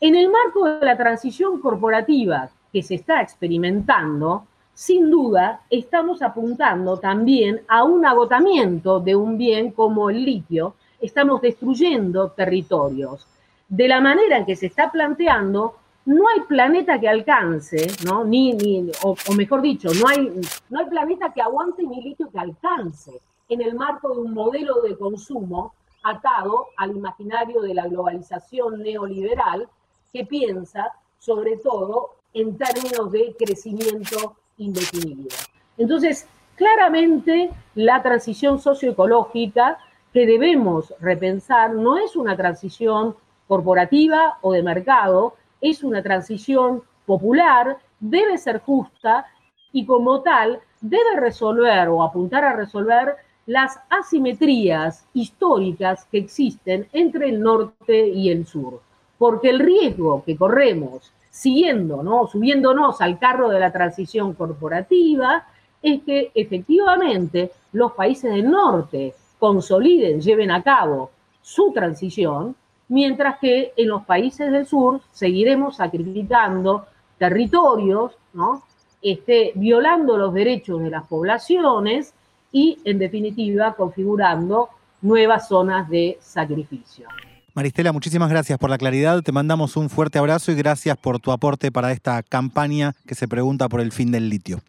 En 0.00 0.14
el 0.14 0.30
marco 0.30 0.64
de 0.64 0.86
la 0.86 0.96
transición 0.96 1.60
corporativa 1.60 2.48
que 2.72 2.82
se 2.82 2.94
está 2.94 3.20
experimentando, 3.20 4.46
sin 4.72 5.10
duda 5.10 5.60
estamos 5.68 6.22
apuntando 6.22 6.98
también 6.98 7.60
a 7.68 7.84
un 7.84 8.06
agotamiento 8.06 9.00
de 9.00 9.14
un 9.14 9.36
bien 9.36 9.72
como 9.72 10.08
el 10.08 10.24
litio, 10.24 10.74
estamos 11.00 11.42
destruyendo 11.42 12.30
territorios. 12.30 13.26
De 13.68 13.86
la 13.86 14.00
manera 14.00 14.38
en 14.38 14.46
que 14.46 14.56
se 14.56 14.66
está 14.66 14.90
planteando, 14.90 15.74
no 16.06 16.24
hay 16.28 16.40
planeta 16.48 16.98
que 16.98 17.08
alcance, 17.08 17.86
¿no? 18.06 18.24
Ni, 18.24 18.54
ni 18.54 18.90
o, 19.02 19.14
mejor 19.36 19.60
dicho, 19.60 19.90
no 20.00 20.08
hay, 20.08 20.32
no 20.70 20.80
hay 20.80 20.86
planeta 20.86 21.32
que 21.32 21.42
aguante 21.42 21.82
ni 21.82 22.02
litio 22.02 22.30
que 22.30 22.38
alcance 22.38 23.20
en 23.50 23.60
el 23.60 23.74
marco 23.74 24.14
de 24.14 24.20
un 24.20 24.32
modelo 24.32 24.80
de 24.80 24.96
consumo 24.96 25.74
atado 26.02 26.68
al 26.78 26.92
imaginario 26.92 27.60
de 27.60 27.74
la 27.74 27.86
globalización 27.86 28.80
neoliberal 28.82 29.68
que 30.12 30.24
piensa 30.24 30.92
sobre 31.18 31.58
todo 31.58 32.14
en 32.32 32.56
términos 32.56 33.12
de 33.12 33.34
crecimiento 33.38 34.36
indefinido. 34.56 35.28
Entonces, 35.76 36.26
claramente 36.54 37.50
la 37.74 38.02
transición 38.02 38.58
socioecológica 38.58 39.78
que 40.12 40.26
debemos 40.26 40.94
repensar 41.00 41.74
no 41.74 41.98
es 41.98 42.16
una 42.16 42.36
transición 42.36 43.16
corporativa 43.48 44.38
o 44.42 44.52
de 44.52 44.62
mercado, 44.62 45.34
es 45.60 45.82
una 45.82 46.02
transición 46.02 46.82
popular, 47.04 47.78
debe 47.98 48.38
ser 48.38 48.60
justa 48.60 49.26
y 49.72 49.84
como 49.86 50.22
tal 50.22 50.60
debe 50.80 51.16
resolver 51.16 51.88
o 51.88 52.02
apuntar 52.02 52.44
a 52.44 52.54
resolver 52.54 53.16
las 53.46 53.80
asimetrías 53.88 55.06
históricas 55.14 56.06
que 56.10 56.18
existen 56.18 56.86
entre 56.92 57.28
el 57.28 57.40
norte 57.40 58.08
y 58.08 58.30
el 58.30 58.46
sur. 58.46 58.80
Porque 59.18 59.50
el 59.50 59.58
riesgo 59.58 60.22
que 60.24 60.36
corremos 60.36 61.12
siguiendo, 61.30 62.02
¿no? 62.02 62.26
subiéndonos 62.26 63.00
al 63.00 63.18
carro 63.18 63.48
de 63.48 63.60
la 63.60 63.72
transición 63.72 64.34
corporativa, 64.34 65.46
es 65.82 66.02
que 66.02 66.30
efectivamente 66.34 67.52
los 67.72 67.92
países 67.92 68.32
del 68.32 68.50
norte 68.50 69.14
consoliden, 69.38 70.20
lleven 70.20 70.50
a 70.50 70.62
cabo 70.62 71.10
su 71.40 71.72
transición, 71.72 72.54
mientras 72.88 73.38
que 73.38 73.72
en 73.76 73.88
los 73.88 74.04
países 74.04 74.50
del 74.50 74.66
sur 74.66 75.00
seguiremos 75.12 75.76
sacrificando 75.76 76.86
territorios, 77.18 78.12
¿no? 78.32 78.62
Este, 79.02 79.52
violando 79.54 80.18
los 80.18 80.34
derechos 80.34 80.82
de 80.82 80.90
las 80.90 81.06
poblaciones 81.06 82.12
y, 82.52 82.78
en 82.84 82.98
definitiva, 82.98 83.74
configurando 83.74 84.68
nuevas 85.02 85.48
zonas 85.48 85.88
de 85.88 86.18
sacrificio. 86.20 87.08
Maristela, 87.54 87.92
muchísimas 87.92 88.30
gracias 88.30 88.58
por 88.58 88.70
la 88.70 88.78
claridad. 88.78 89.22
Te 89.22 89.32
mandamos 89.32 89.76
un 89.76 89.90
fuerte 89.90 90.18
abrazo 90.18 90.52
y 90.52 90.54
gracias 90.54 90.96
por 90.96 91.18
tu 91.18 91.32
aporte 91.32 91.72
para 91.72 91.90
esta 91.90 92.22
campaña 92.22 92.94
que 93.06 93.14
se 93.14 93.26
pregunta 93.26 93.68
por 93.68 93.80
el 93.80 93.92
fin 93.92 94.12
del 94.12 94.28
litio. 94.28 94.60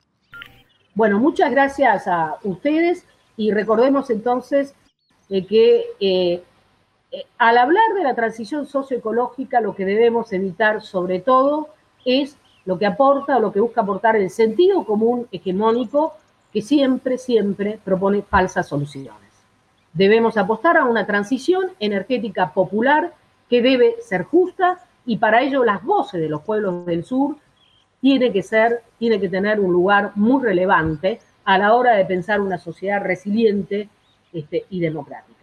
Bueno, 0.95 1.19
muchas 1.19 1.51
gracias 1.51 2.07
a 2.07 2.37
ustedes 2.43 3.05
y 3.37 3.51
recordemos 3.51 4.09
entonces 4.09 4.73
eh, 5.29 5.45
que 5.45 5.85
eh, 5.99 6.43
eh, 7.11 7.25
al 7.37 7.57
hablar 7.57 7.93
de 7.95 8.03
la 8.03 8.15
transición 8.15 8.65
socioecológica 8.65 9.61
lo 9.61 9.75
que 9.75 9.85
debemos 9.85 10.33
evitar 10.33 10.81
sobre 10.81 11.19
todo 11.19 11.69
es 12.03 12.35
lo 12.65 12.77
que 12.77 12.85
aporta 12.85 13.37
o 13.37 13.39
lo 13.39 13.53
que 13.53 13.61
busca 13.61 13.81
aportar 13.81 14.15
el 14.15 14.29
sentido 14.29 14.83
común 14.85 15.27
hegemónico 15.31 16.15
que 16.51 16.61
siempre, 16.61 17.17
siempre 17.17 17.79
propone 17.83 18.21
falsas 18.21 18.67
soluciones. 18.67 19.31
Debemos 19.93 20.37
apostar 20.37 20.77
a 20.77 20.85
una 20.85 21.05
transición 21.05 21.71
energética 21.79 22.53
popular 22.53 23.13
que 23.49 23.61
debe 23.61 23.95
ser 24.01 24.23
justa 24.23 24.79
y 25.05 25.17
para 25.17 25.41
ello 25.41 25.63
las 25.63 25.83
voces 25.83 26.21
de 26.21 26.29
los 26.29 26.41
pueblos 26.41 26.85
del 26.85 27.03
sur 27.03 27.35
tiene 27.99 28.31
que 28.31 28.41
ser, 28.41 28.83
tiene 28.97 29.19
que 29.19 29.29
tener 29.29 29.59
un 29.59 29.71
lugar 29.71 30.11
muy 30.15 30.43
relevante 30.43 31.19
a 31.43 31.57
la 31.57 31.75
hora 31.75 31.93
de 31.93 32.05
pensar 32.05 32.39
una 32.39 32.57
sociedad 32.57 33.01
resiliente 33.01 33.89
este, 34.33 34.65
y 34.69 34.79
democrática. 34.79 35.40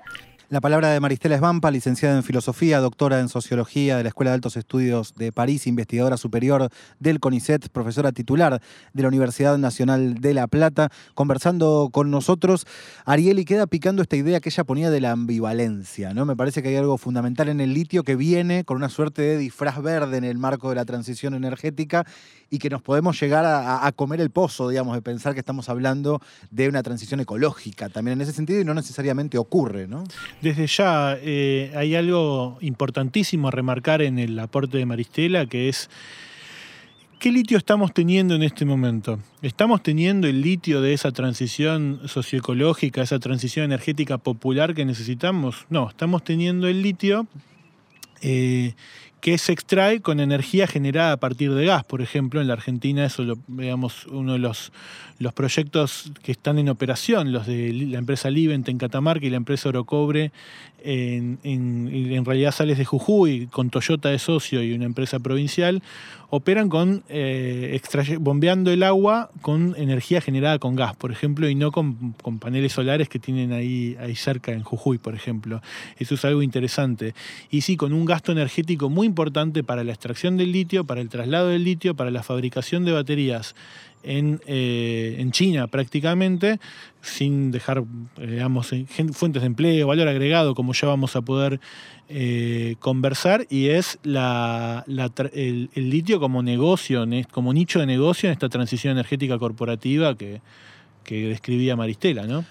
La 0.51 0.63
palabra 0.63 0.89
de 0.89 0.99
Maristela 0.99 1.35
Esbampa, 1.35 1.71
licenciada 1.71 2.17
en 2.17 2.23
Filosofía, 2.23 2.81
doctora 2.81 3.21
en 3.21 3.29
Sociología 3.29 3.99
de 3.99 4.03
la 4.03 4.09
Escuela 4.09 4.31
de 4.31 4.37
Altos 4.37 4.57
Estudios 4.57 5.15
de 5.15 5.31
París, 5.31 5.67
investigadora 5.67 6.17
superior 6.17 6.71
del 6.99 7.21
CONICET, 7.21 7.69
profesora 7.69 8.13
titular 8.13 8.63
de 8.95 9.03
la 9.03 9.09
Universidad 9.09 9.59
Nacional 9.59 10.15
de 10.15 10.33
La 10.33 10.47
Plata, 10.47 10.89
conversando 11.13 11.91
con 11.93 12.11
nosotros. 12.11 12.67
Arieli 13.05 13.45
queda 13.45 13.67
picando 13.67 14.01
esta 14.01 14.17
idea 14.17 14.41
que 14.41 14.49
ella 14.49 14.65
ponía 14.65 14.91
de 14.91 15.03
la 15.03 15.11
ambivalencia, 15.11 16.15
¿no? 16.15 16.25
Me 16.25 16.35
parece 16.35 16.63
que 16.63 16.71
hay 16.71 16.77
algo 16.77 16.97
fundamental 16.97 17.51
en 17.51 17.61
el 17.61 17.75
litio 17.75 18.03
que 18.03 18.17
viene 18.17 18.65
con 18.65 18.79
una 18.79 18.89
suerte 18.89 19.21
de 19.21 19.37
disfraz 19.37 19.83
verde 19.83 20.17
en 20.17 20.25
el 20.25 20.39
marco 20.39 20.71
de 20.71 20.77
la 20.77 20.87
transición 20.87 21.35
energética 21.35 22.07
y 22.49 22.59
que 22.59 22.71
nos 22.71 22.81
podemos 22.81 23.21
llegar 23.21 23.45
a, 23.45 23.93
comer 23.93 24.23
el 24.23 24.31
pozo, 24.31 24.71
digamos, 24.71 24.95
de 24.95 25.03
pensar 25.03 25.35
que 25.35 25.41
estamos 25.41 25.69
hablando 25.69 26.23
de 26.51 26.71
una 26.71 26.83
transición 26.83 27.21
ecológica 27.21 27.91
también 27.91 28.15
en 28.15 28.23
ese 28.23 28.33
sentido 28.33 28.61
y 28.61 28.65
no 28.65 28.73
necesariamente 28.73 29.37
ocurre, 29.37 29.87
¿no? 29.87 30.05
Desde 30.41 30.67
ya 30.67 31.19
eh, 31.21 31.73
hay 31.75 31.95
algo 31.97 32.59
importantísimo 32.61 33.49
a 33.49 33.51
remarcar 33.51 34.03
en 34.03 34.19
el 34.19 34.39
aporte 34.39 34.79
de 34.79 34.87
Maristela, 34.87 35.47
que 35.47 35.69
es 35.69 35.91
¿Qué 37.19 37.33
litio 37.33 37.59
estamos 37.59 37.93
teniendo 37.93 38.37
en 38.37 38.45
este 38.45 38.65
momento? 38.65 39.19
¿Estamos 39.43 39.83
teniendo 39.83 40.29
el 40.29 40.41
litio 40.41 40.81
de 40.81 40.93
esa 40.93 41.11
transición 41.11 42.03
socioecológica, 42.07 43.03
esa 43.03 43.19
transición 43.19 43.65
energética 43.65 44.19
popular 44.19 44.73
que 44.73 44.85
necesitamos? 44.85 45.67
No, 45.69 45.89
estamos 45.89 46.23
teniendo 46.23 46.69
el 46.69 46.81
litio 46.81 47.27
eh, 48.23 48.75
que 49.21 49.37
se 49.39 49.53
extrae 49.53 50.01
con 50.01 50.21
energía 50.21 50.67
generada 50.67 51.13
a 51.13 51.17
partir 51.17 51.53
de 51.53 51.67
gas. 51.67 51.85
Por 51.85 52.03
ejemplo, 52.03 52.41
en 52.41 52.47
la 52.47 52.55
Argentina, 52.55 53.05
eso 53.05 53.23
lo 53.23 53.39
veamos 53.49 54.07
uno 54.07 54.35
de 54.35 54.39
los, 54.39 54.73
los 55.19 55.33
proyectos 55.33 56.13
que 56.23 56.33
están 56.33 56.59
en 56.59 56.69
operación, 56.69 57.33
los 57.33 57.47
de 57.47 57.73
la 57.73 57.99
empresa 57.99 58.31
Livent 58.31 58.69
en 58.69 58.79
Catamarca 58.79 59.27
y 59.27 59.31
la 59.31 59.37
empresa 59.37 59.69
Orocobre 59.69 60.33
en, 60.83 61.39
en, 61.43 62.25
realidad 62.25 62.53
sales 62.53 62.79
de 62.79 62.85
Jujuy, 62.85 63.47
con 63.49 63.71
Toyota 63.71 64.11
de 64.11 64.19
socio 64.19 64.63
y 64.63 64.73
una 64.73 64.85
empresa 64.85 65.19
provincial, 65.19 65.83
operan 66.31 66.69
con 66.69 67.03
eh, 67.09 67.81
bombeando 68.21 68.71
el 68.71 68.83
agua 68.83 69.31
con 69.41 69.75
energía 69.77 70.21
generada 70.21 70.59
con 70.59 70.77
gas, 70.77 70.95
por 70.95 71.11
ejemplo, 71.11 71.49
y 71.49 71.55
no 71.55 71.73
con, 71.73 72.15
con, 72.23 72.39
paneles 72.39 72.73
solares 72.73 73.09
que 73.09 73.19
tienen 73.19 73.53
ahí, 73.53 73.97
ahí 73.99 74.15
cerca 74.15 74.53
en 74.53 74.63
Jujuy, 74.63 74.99
por 74.99 75.15
ejemplo. 75.15 75.63
Eso 75.99 76.15
es 76.15 76.25
algo 76.25 76.43
interesante. 76.43 77.15
Y 77.51 77.63
sí, 77.63 77.77
con 77.77 77.93
un 77.93 78.05
gasto 78.05 78.33
energético 78.33 78.91
muy 78.91 79.08
importante 79.09 79.65
para 79.65 79.83
la 79.83 79.93
extracción 79.93 80.37
del 80.37 80.53
litio, 80.53 80.85
para 80.85 81.01
el 81.01 81.09
traslado 81.09 81.49
del 81.49 81.65
litio, 81.65 81.95
para 81.95 82.11
la 82.11 82.23
fabricación 82.23 82.85
de 82.85 82.93
baterías 82.93 83.55
en, 84.03 84.41
eh, 84.47 85.27
China 85.31 85.67
prácticamente, 85.67 86.61
sin 87.01 87.51
dejar, 87.51 87.85
eh, 88.19 88.27
digamos, 88.27 88.73
fuentes 89.13 89.43
de 89.43 89.47
empleo, 89.47 89.87
valor 89.87 90.09
agregado, 90.09 90.55
como 90.55 90.73
ya 90.73 90.89
vamos 90.89 91.17
a 91.17 91.23
poder 91.23 91.61
eh, 92.09 92.77
conversar, 92.79 93.47
y 93.51 93.69
es 93.69 93.99
la, 94.03 94.85
el, 95.33 95.71
litio 95.75 96.21
como 96.21 96.43
negocio, 96.43 97.05
como 97.31 97.53
nicho 97.53 97.81
de 97.81 97.87
negocio 97.87 98.29
en 98.29 98.33
esta 98.33 98.49
transición 98.49 98.93
energética 98.93 99.39
corporativa 99.39 100.17
que, 100.17 100.41
que 101.05 101.29
describía 101.29 101.77
Maristela, 101.77 102.27
¿no? 102.27 102.45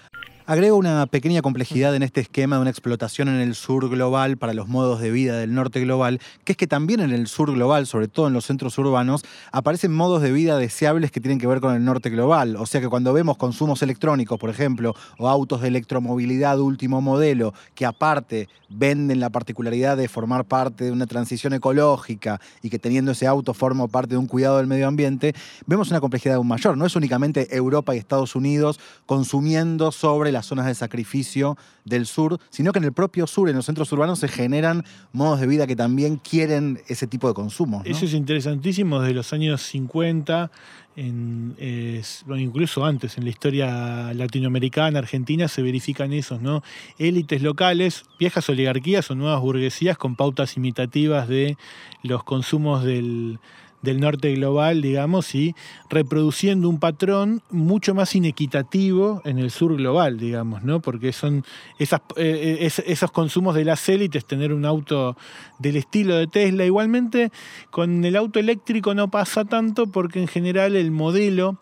Agrego 0.48 0.78
una 0.78 1.04
pequeña 1.04 1.42
complejidad 1.42 1.94
en 1.94 2.02
este 2.02 2.22
esquema 2.22 2.56
de 2.56 2.62
una 2.62 2.70
explotación 2.70 3.28
en 3.28 3.34
el 3.34 3.54
sur 3.54 3.90
global 3.90 4.38
para 4.38 4.54
los 4.54 4.66
modos 4.66 4.98
de 4.98 5.10
vida 5.10 5.36
del 5.36 5.52
norte 5.52 5.78
global, 5.78 6.22
que 6.44 6.52
es 6.52 6.56
que 6.56 6.66
también 6.66 7.00
en 7.00 7.10
el 7.10 7.26
sur 7.26 7.52
global, 7.52 7.86
sobre 7.86 8.08
todo 8.08 8.28
en 8.28 8.32
los 8.32 8.46
centros 8.46 8.78
urbanos, 8.78 9.26
aparecen 9.52 9.92
modos 9.92 10.22
de 10.22 10.32
vida 10.32 10.56
deseables 10.56 11.10
que 11.10 11.20
tienen 11.20 11.38
que 11.38 11.46
ver 11.46 11.60
con 11.60 11.74
el 11.74 11.84
norte 11.84 12.08
global. 12.08 12.56
O 12.56 12.64
sea 12.64 12.80
que 12.80 12.88
cuando 12.88 13.12
vemos 13.12 13.36
consumos 13.36 13.82
electrónicos, 13.82 14.38
por 14.38 14.48
ejemplo, 14.48 14.94
o 15.18 15.28
autos 15.28 15.60
de 15.60 15.68
electromovilidad 15.68 16.58
último 16.60 17.02
modelo, 17.02 17.52
que 17.74 17.84
aparte 17.84 18.48
venden 18.70 19.20
la 19.20 19.28
particularidad 19.28 19.98
de 19.98 20.08
formar 20.08 20.46
parte 20.46 20.84
de 20.84 20.92
una 20.92 21.06
transición 21.06 21.52
ecológica 21.52 22.40
y 22.62 22.70
que 22.70 22.78
teniendo 22.78 23.12
ese 23.12 23.26
auto 23.26 23.52
forma 23.52 23.86
parte 23.88 24.14
de 24.14 24.16
un 24.16 24.26
cuidado 24.26 24.56
del 24.56 24.66
medio 24.66 24.88
ambiente, 24.88 25.34
vemos 25.66 25.90
una 25.90 26.00
complejidad 26.00 26.36
aún 26.36 26.48
mayor. 26.48 26.78
No 26.78 26.86
es 26.86 26.96
únicamente 26.96 27.54
Europa 27.54 27.94
y 27.94 27.98
Estados 27.98 28.34
Unidos 28.34 28.80
consumiendo 29.04 29.92
sobre 29.92 30.32
la 30.32 30.37
las 30.38 30.46
zonas 30.46 30.66
de 30.66 30.74
sacrificio 30.74 31.56
del 31.84 32.06
sur, 32.06 32.38
sino 32.50 32.72
que 32.72 32.78
en 32.78 32.84
el 32.84 32.92
propio 32.92 33.26
sur, 33.26 33.48
en 33.48 33.56
los 33.56 33.66
centros 33.66 33.92
urbanos, 33.92 34.18
se 34.18 34.28
generan 34.28 34.84
modos 35.12 35.40
de 35.40 35.46
vida 35.46 35.66
que 35.66 35.76
también 35.76 36.16
quieren 36.16 36.80
ese 36.88 37.06
tipo 37.06 37.28
de 37.28 37.34
consumo. 37.34 37.82
Eso 37.84 38.04
es 38.04 38.14
interesantísimo 38.14 39.00
desde 39.00 39.14
los 39.14 39.32
años 39.32 39.62
50, 39.62 40.50
incluso 40.96 42.84
antes, 42.84 43.18
en 43.18 43.24
la 43.24 43.30
historia 43.30 44.12
latinoamericana, 44.14 44.98
argentina, 44.98 45.48
se 45.48 45.62
verifican 45.62 46.12
esos, 46.12 46.40
¿no? 46.40 46.62
Élites 46.98 47.42
locales, 47.42 48.04
viejas 48.18 48.48
oligarquías 48.48 49.10
o 49.10 49.14
nuevas 49.14 49.40
burguesías 49.40 49.98
con 49.98 50.16
pautas 50.16 50.56
imitativas 50.56 51.28
de 51.28 51.56
los 52.02 52.24
consumos 52.24 52.84
del 52.84 53.38
del 53.82 54.00
norte 54.00 54.34
global, 54.34 54.82
digamos, 54.82 55.34
y 55.34 55.54
reproduciendo 55.88 56.68
un 56.68 56.78
patrón 56.80 57.42
mucho 57.50 57.94
más 57.94 58.14
inequitativo 58.14 59.22
en 59.24 59.38
el 59.38 59.50
sur 59.50 59.76
global, 59.76 60.18
digamos, 60.18 60.62
¿no? 60.64 60.80
Porque 60.80 61.12
son 61.12 61.44
esas, 61.78 62.00
eh, 62.16 62.68
esos 62.86 63.10
consumos 63.10 63.54
de 63.54 63.64
las 63.64 63.88
élites, 63.88 64.24
tener 64.24 64.52
un 64.52 64.64
auto 64.64 65.16
del 65.58 65.76
estilo 65.76 66.16
de 66.16 66.26
Tesla. 66.26 66.64
Igualmente, 66.64 67.30
con 67.70 68.04
el 68.04 68.16
auto 68.16 68.38
eléctrico 68.38 68.94
no 68.94 69.10
pasa 69.10 69.44
tanto 69.44 69.86
porque 69.86 70.20
en 70.20 70.28
general 70.28 70.76
el 70.76 70.90
modelo 70.90 71.58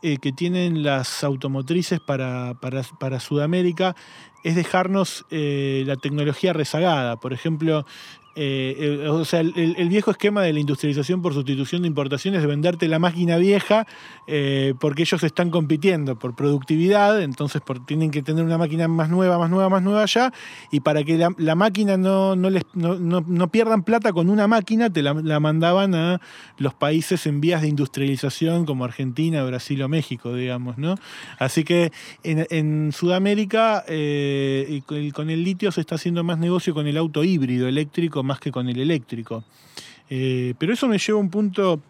eh, 0.00 0.18
que 0.18 0.30
tienen 0.30 0.84
las 0.84 1.24
automotrices 1.24 1.98
para, 1.98 2.54
para, 2.54 3.18
Sudamérica 3.18 3.96
es 4.44 4.54
dejarnos 4.54 5.26
eh, 5.30 5.82
la 5.86 5.96
tecnología 5.96 6.52
rezagada. 6.52 7.16
Por 7.16 7.32
ejemplo, 7.32 7.84
eh, 8.40 9.08
o 9.08 9.24
sea, 9.24 9.40
el, 9.40 9.88
viejo 9.88 10.12
esquema 10.12 10.42
de 10.42 10.52
la 10.52 10.60
industrialización 10.60 11.22
por 11.22 11.34
sustitución 11.34 11.82
de 11.82 11.88
importaciones 11.88 12.40
de 12.40 12.46
venderte 12.46 12.86
la 12.86 13.00
máquina 13.00 13.36
vieja 13.36 13.84
eh, 14.28 14.74
porque 14.78 15.02
ellos 15.02 15.24
están 15.24 15.50
compitiendo 15.50 16.16
por 16.16 16.36
productividad, 16.36 17.20
entonces 17.20 17.60
tienen 17.84 18.12
que 18.12 18.22
tener 18.22 18.44
una 18.44 18.56
máquina 18.56 18.86
más 18.86 19.10
nueva, 19.10 19.38
más 19.38 19.50
nueva, 19.50 19.68
más 19.68 19.82
nueva 19.82 20.06
ya, 20.06 20.32
y 20.70 20.78
para 20.78 21.02
que 21.02 21.18
la, 21.36 21.54
máquina 21.56 21.96
no, 21.96 22.36
no, 22.36 22.48
les, 22.48 22.62
no, 22.74 23.48
pierdan 23.48 23.82
plata 23.82 24.12
con 24.12 24.30
una 24.30 24.46
máquina, 24.46 24.88
te 24.88 25.02
la, 25.02 25.40
mandaban 25.40 25.96
a 25.96 26.20
los 26.58 26.74
países 26.74 27.26
en 27.26 27.40
vías 27.40 27.62
de 27.62 27.68
industrialización 27.68 28.66
como 28.66 28.84
Argentina, 28.84 29.42
Brasil 29.42 29.82
o 29.82 29.88
México, 29.88 30.32
digamos, 30.32 30.78
¿no? 30.78 30.94
Así 31.40 31.64
que 31.64 31.90
en, 32.22 32.92
Sudamérica 32.92 33.84
eh, 33.88 34.80
con 35.12 35.30
el 35.30 35.42
litio 35.42 35.72
se 35.72 35.80
está 35.80 35.96
haciendo 35.96 36.22
más 36.22 36.38
negocio 36.38 36.72
con 36.72 36.86
el 36.86 36.96
auto 36.96 37.24
híbrido 37.24 37.66
eléctrico 37.66 38.22
más 38.28 38.38
que 38.38 38.52
con 38.52 38.68
el 38.68 38.78
eléctrico. 38.78 39.42
Eh, 40.08 40.54
pero 40.58 40.72
eso 40.72 40.86
me 40.86 40.98
lleva 40.98 41.18
a 41.18 41.22
un 41.22 41.30
punto 41.30 41.80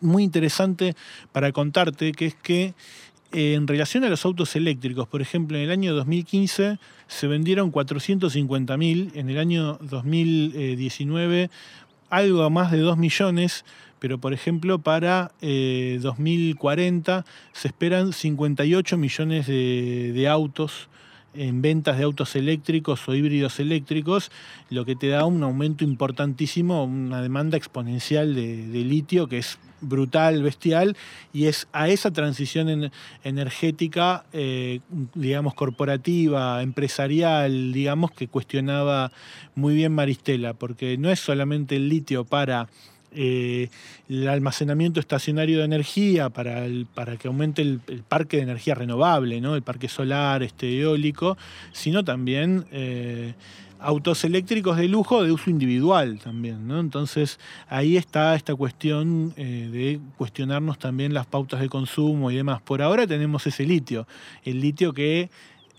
muy 0.00 0.24
interesante 0.24 0.96
para 1.32 1.52
contarte, 1.52 2.12
que 2.12 2.26
es 2.26 2.34
que 2.34 2.74
eh, 3.32 3.54
en 3.54 3.66
relación 3.66 4.04
a 4.04 4.08
los 4.08 4.24
autos 4.24 4.56
eléctricos, 4.56 5.06
por 5.06 5.20
ejemplo, 5.20 5.58
en 5.58 5.64
el 5.64 5.70
año 5.70 5.94
2015 5.94 6.78
se 7.06 7.26
vendieron 7.26 7.70
450.000, 7.70 9.10
en 9.14 9.28
el 9.28 9.38
año 9.38 9.78
2019 9.82 11.50
algo 12.08 12.48
más 12.48 12.72
de 12.72 12.78
2 12.78 12.96
millones, 12.96 13.66
pero 13.98 14.16
por 14.18 14.32
ejemplo 14.32 14.78
para 14.78 15.32
2040 15.42 17.18
eh, 17.18 17.22
se 17.52 17.68
esperan 17.68 18.14
58 18.14 18.96
millones 18.96 19.46
de 19.46 20.28
autos 20.30 20.88
en 21.34 21.62
ventas 21.62 21.98
de 21.98 22.04
autos 22.04 22.36
eléctricos 22.36 23.08
o 23.08 23.14
híbridos 23.14 23.60
eléctricos, 23.60 24.30
lo 24.70 24.84
que 24.84 24.96
te 24.96 25.08
da 25.08 25.24
un 25.24 25.42
aumento 25.42 25.84
importantísimo, 25.84 26.84
una 26.84 27.22
demanda 27.22 27.56
exponencial 27.56 28.34
de, 28.34 28.84
litio 28.84 29.28
que 29.28 29.38
es 29.38 29.58
brutal, 29.80 30.42
bestial, 30.42 30.96
y 31.32 31.46
es 31.46 31.68
a 31.72 31.88
esa 31.88 32.10
transición 32.10 32.90
energética, 33.22 34.24
eh, 34.32 34.80
digamos, 35.14 35.54
corporativa, 35.54 36.62
empresarial, 36.62 37.72
digamos, 37.72 38.10
que 38.10 38.26
cuestionaba 38.28 39.12
muy 39.54 39.74
bien 39.74 39.92
Maristela, 39.92 40.54
porque 40.54 40.98
no 40.98 41.10
es 41.10 41.20
solamente 41.20 41.76
el 41.76 41.88
litio 41.88 42.24
para 42.24 42.68
eh, 43.12 43.68
el 44.08 44.28
almacenamiento 44.28 45.00
estacionario 45.00 45.58
de 45.58 45.64
energía 45.64 46.28
para, 46.30 46.66
para 46.94 47.16
que 47.16 47.28
aumente 47.28 47.62
el, 47.62 47.80
parque 48.08 48.38
de 48.38 48.42
energía 48.42 48.74
renovable, 48.74 49.40
¿no? 49.40 49.54
el 49.54 49.62
parque 49.62 49.88
solar, 49.88 50.42
este, 50.42 50.80
eólico, 50.80 51.36
sino 51.72 52.04
también 52.04 52.66
eh, 52.70 53.34
autos 53.80 54.24
eléctricos 54.24 54.76
de 54.76 54.88
lujo 54.88 55.22
de 55.22 55.32
uso 55.32 55.50
individual 55.50 56.18
también. 56.18 56.66
¿no? 56.66 56.80
Entonces 56.80 57.38
ahí 57.68 57.96
está 57.96 58.34
esta 58.34 58.54
cuestión 58.54 59.32
eh, 59.36 59.68
de 59.72 60.00
cuestionarnos 60.16 60.78
también 60.78 61.14
las 61.14 61.26
pautas 61.26 61.60
de 61.60 61.68
consumo 61.68 62.30
y 62.30 62.36
demás. 62.36 62.60
Por 62.62 62.82
ahora 62.82 63.06
tenemos 63.06 63.46
ese 63.46 63.64
litio, 63.64 64.06
el 64.44 64.60
litio 64.60 64.92
que 64.92 65.30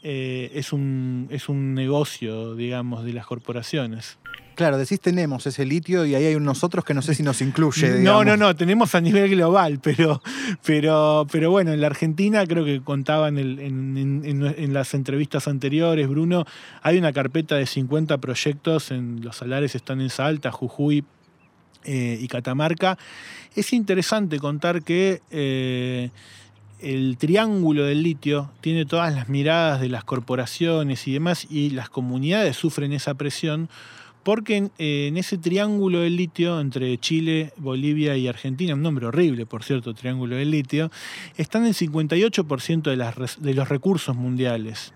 es, 0.03 0.73
un, 0.73 1.27
es 1.29 1.49
un 1.49 1.73
negocio, 1.73 2.55
digamos, 2.55 3.03
de 3.03 3.13
las 3.13 3.25
corporaciones. 3.25 4.17
Claro, 4.59 4.77
decís 4.77 4.99
tenemos 4.99 5.47
ese 5.47 5.65
litio 5.65 6.05
y 6.05 6.15
ahí 6.15 6.25
hay 6.25 6.35
nosotros 6.37 6.83
que 6.83 6.93
no 6.93 7.01
sé 7.01 7.15
si 7.15 7.23
nos 7.23 7.41
incluye. 7.41 7.99
No, 8.03 8.25
no, 8.25 8.35
no, 8.35 8.53
tenemos 8.57 8.93
a 8.93 8.99
nivel 8.99 9.29
global, 9.29 9.79
pero, 9.81 10.21
pero, 10.65 11.25
pero 11.31 11.49
bueno, 11.49 11.71
en 11.71 11.79
la 11.79 11.87
Argentina 11.87 12.45
creo 12.45 12.65
que 12.65 12.81
contaban 12.81 13.37
en, 13.37 14.73
las 14.73 14.93
entrevistas 14.93 15.47
anteriores, 15.47 16.09
Bruno, 16.09 16.43
hay 16.81 16.97
una 16.97 17.13
carpeta 17.13 17.55
de 17.55 17.65
50 17.65 18.17
proyectos, 18.17 18.91
en 18.91 19.21
los 19.23 19.37
salares 19.37 19.75
están 19.75 20.01
en 20.01 20.09
Salta, 20.09 20.51
Jujuy 20.51 21.05
eh, 21.85 22.17
y 22.19 22.27
Catamarca. 22.27 22.97
Es 23.55 23.71
interesante 23.71 24.39
contar 24.39 24.83
que... 24.83 25.21
Eh, 25.31 26.09
el 26.81 27.17
triángulo 27.17 27.83
del 27.83 28.03
litio 28.03 28.49
tiene 28.61 28.85
todas 28.85 29.13
las 29.13 29.29
miradas 29.29 29.81
de 29.81 29.89
las 29.89 30.03
corporaciones 30.03 31.07
y 31.07 31.13
demás 31.13 31.47
y 31.49 31.71
las 31.71 31.89
comunidades 31.89 32.55
sufren 32.55 32.93
esa 32.93 33.15
presión 33.15 33.69
porque 34.29 34.69
eh, 34.77 35.07
en, 35.07 35.17
ese 35.17 35.39
triángulo 35.39 36.01
del 36.01 36.15
litio 36.15 36.59
entre 36.59 36.95
Chile, 36.99 37.51
Bolivia 37.57 38.15
y 38.15 38.27
Argentina, 38.27 38.75
un 38.75 38.83
nombre 38.83 39.07
horrible, 39.07 39.47
por 39.47 39.63
cierto, 39.63 39.95
triángulo 39.95 40.35
del 40.35 40.51
litio, 40.51 40.91
están 41.35 41.65
el 41.65 41.73
58% 41.73 43.39
de, 43.39 43.53
los 43.55 43.69
recursos 43.69 44.15
mundiales 44.15 44.93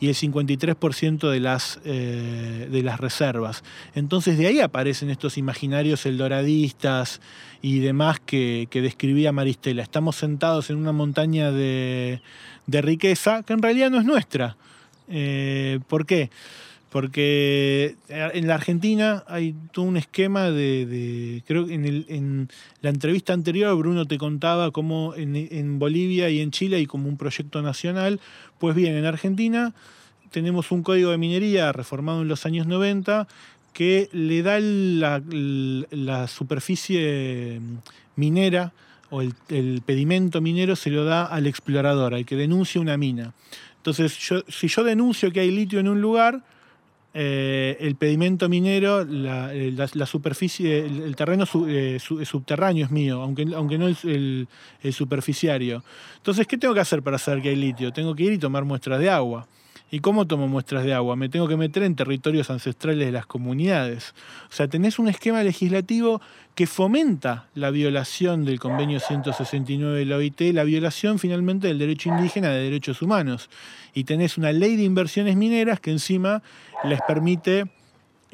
y 0.00 0.08
el 0.08 0.14
53% 0.16 1.30
de 1.30 1.38
las, 1.38 1.78
eh, 1.84 2.68
de 2.68 2.82
las 2.82 2.98
reservas. 2.98 3.62
Entonces 3.94 4.38
de 4.38 4.48
ahí 4.48 4.58
aparecen 4.58 5.08
estos 5.08 5.38
imaginarios 5.38 6.04
eldoradistas 6.04 7.20
y 7.62 7.78
demás 7.78 8.18
que, 8.18 8.66
describía 8.72 9.30
Maristela. 9.30 9.84
Estamos 9.84 10.16
sentados 10.16 10.68
en 10.70 10.78
una 10.78 10.90
montaña 10.90 11.52
de, 11.52 12.20
riqueza 12.66 13.44
que 13.44 13.52
en 13.52 13.62
realidad 13.62 13.92
no 13.92 14.00
es 14.00 14.04
nuestra. 14.04 14.56
Eh, 15.06 15.78
¿Por 15.86 16.06
qué? 16.06 16.30
Porque 16.94 17.96
eh, 18.08 18.30
en 18.34 18.46
la 18.46 18.54
Argentina 18.54 19.24
hay 19.26 19.52
todo 19.72 19.84
un 19.84 19.96
esquema 19.96 20.52
de, 20.52 21.42
creo 21.44 21.66
que 21.66 21.74
en, 21.74 22.48
la 22.82 22.90
entrevista 22.90 23.32
anterior 23.32 23.76
Bruno 23.76 24.06
te 24.06 24.16
contaba 24.16 24.70
cómo 24.70 25.12
en, 25.16 25.80
Bolivia 25.80 26.30
y 26.30 26.38
en 26.38 26.52
Chile 26.52 26.76
hay 26.76 26.86
como 26.86 27.08
un 27.08 27.16
proyecto 27.16 27.62
nacional, 27.62 28.20
pues 28.60 28.76
bien, 28.76 28.94
en 28.94 29.06
Argentina 29.06 29.74
tenemos 30.30 30.70
un 30.70 30.84
código 30.84 31.10
de 31.10 31.18
minería 31.18 31.72
reformado 31.72 32.22
en 32.22 32.28
los 32.28 32.46
años 32.46 32.68
90 32.68 33.26
que 33.72 34.08
le 34.12 34.44
da 34.44 34.60
la, 34.60 36.28
superficie 36.28 37.60
minera 38.14 38.72
o 39.10 39.20
el, 39.20 39.82
pedimento 39.84 40.40
minero 40.40 40.76
se 40.76 40.90
lo 40.90 41.04
da 41.04 41.24
al 41.24 41.48
explorador, 41.48 42.14
al 42.14 42.24
que 42.24 42.36
denuncia 42.36 42.80
una 42.80 42.96
mina. 42.96 43.34
Entonces, 43.78 44.16
si 44.46 44.68
yo 44.68 44.84
denuncio 44.84 45.32
que 45.32 45.40
hay 45.40 45.50
litio 45.50 45.80
en 45.80 45.88
un 45.88 46.00
lugar, 46.00 46.44
eh, 47.16 47.76
el 47.78 47.94
pedimento 47.94 48.48
minero, 48.48 49.04
la, 49.04 50.06
superficie, 50.06 50.80
el, 50.80 51.14
terreno 51.14 51.46
subterráneo 51.46 52.86
es 52.86 52.90
mío, 52.90 53.22
aunque, 53.22 53.46
aunque 53.54 53.78
no 53.78 53.86
el, 53.86 54.48
el 54.82 54.92
superficiario. 54.92 55.84
Entonces, 56.16 56.46
¿qué 56.48 56.58
tengo 56.58 56.74
que 56.74 56.80
hacer 56.80 57.02
para 57.02 57.18
saber 57.18 57.40
que 57.40 57.50
hay 57.50 57.56
litio? 57.56 57.92
Tengo 57.92 58.16
que 58.16 58.24
ir 58.24 58.32
y 58.32 58.38
tomar 58.38 58.64
muestras 58.64 58.98
de 58.98 59.10
agua. 59.10 59.46
¿Y 59.94 60.00
cómo 60.00 60.26
tomo 60.26 60.48
muestras 60.48 60.82
de 60.82 60.92
agua? 60.92 61.14
Me 61.14 61.28
tengo 61.28 61.46
que 61.46 61.56
meter 61.56 61.84
en 61.84 61.94
territorios 61.94 62.50
ancestrales 62.50 63.06
de 63.06 63.12
las 63.12 63.26
comunidades. 63.26 64.12
O 64.50 64.52
sea, 64.52 64.66
tenés 64.66 64.98
un 64.98 65.06
esquema 65.06 65.44
legislativo 65.44 66.20
que 66.56 66.66
fomenta 66.66 67.46
la 67.54 67.70
violación 67.70 68.44
del 68.44 68.58
convenio 68.58 68.98
169 68.98 70.00
de 70.00 70.04
la 70.04 70.16
OIT, 70.16 70.40
la 70.52 70.64
violación 70.64 71.20
finalmente 71.20 71.68
del 71.68 71.78
derecho 71.78 72.08
indígena 72.08 72.50
de 72.50 72.64
derechos 72.64 73.02
humanos. 73.02 73.48
Y 73.94 74.02
tenés 74.02 74.36
una 74.36 74.50
ley 74.50 74.74
de 74.74 74.82
inversiones 74.82 75.36
mineras 75.36 75.78
que 75.78 75.92
encima 75.92 76.42
les 76.82 77.00
permite 77.06 77.66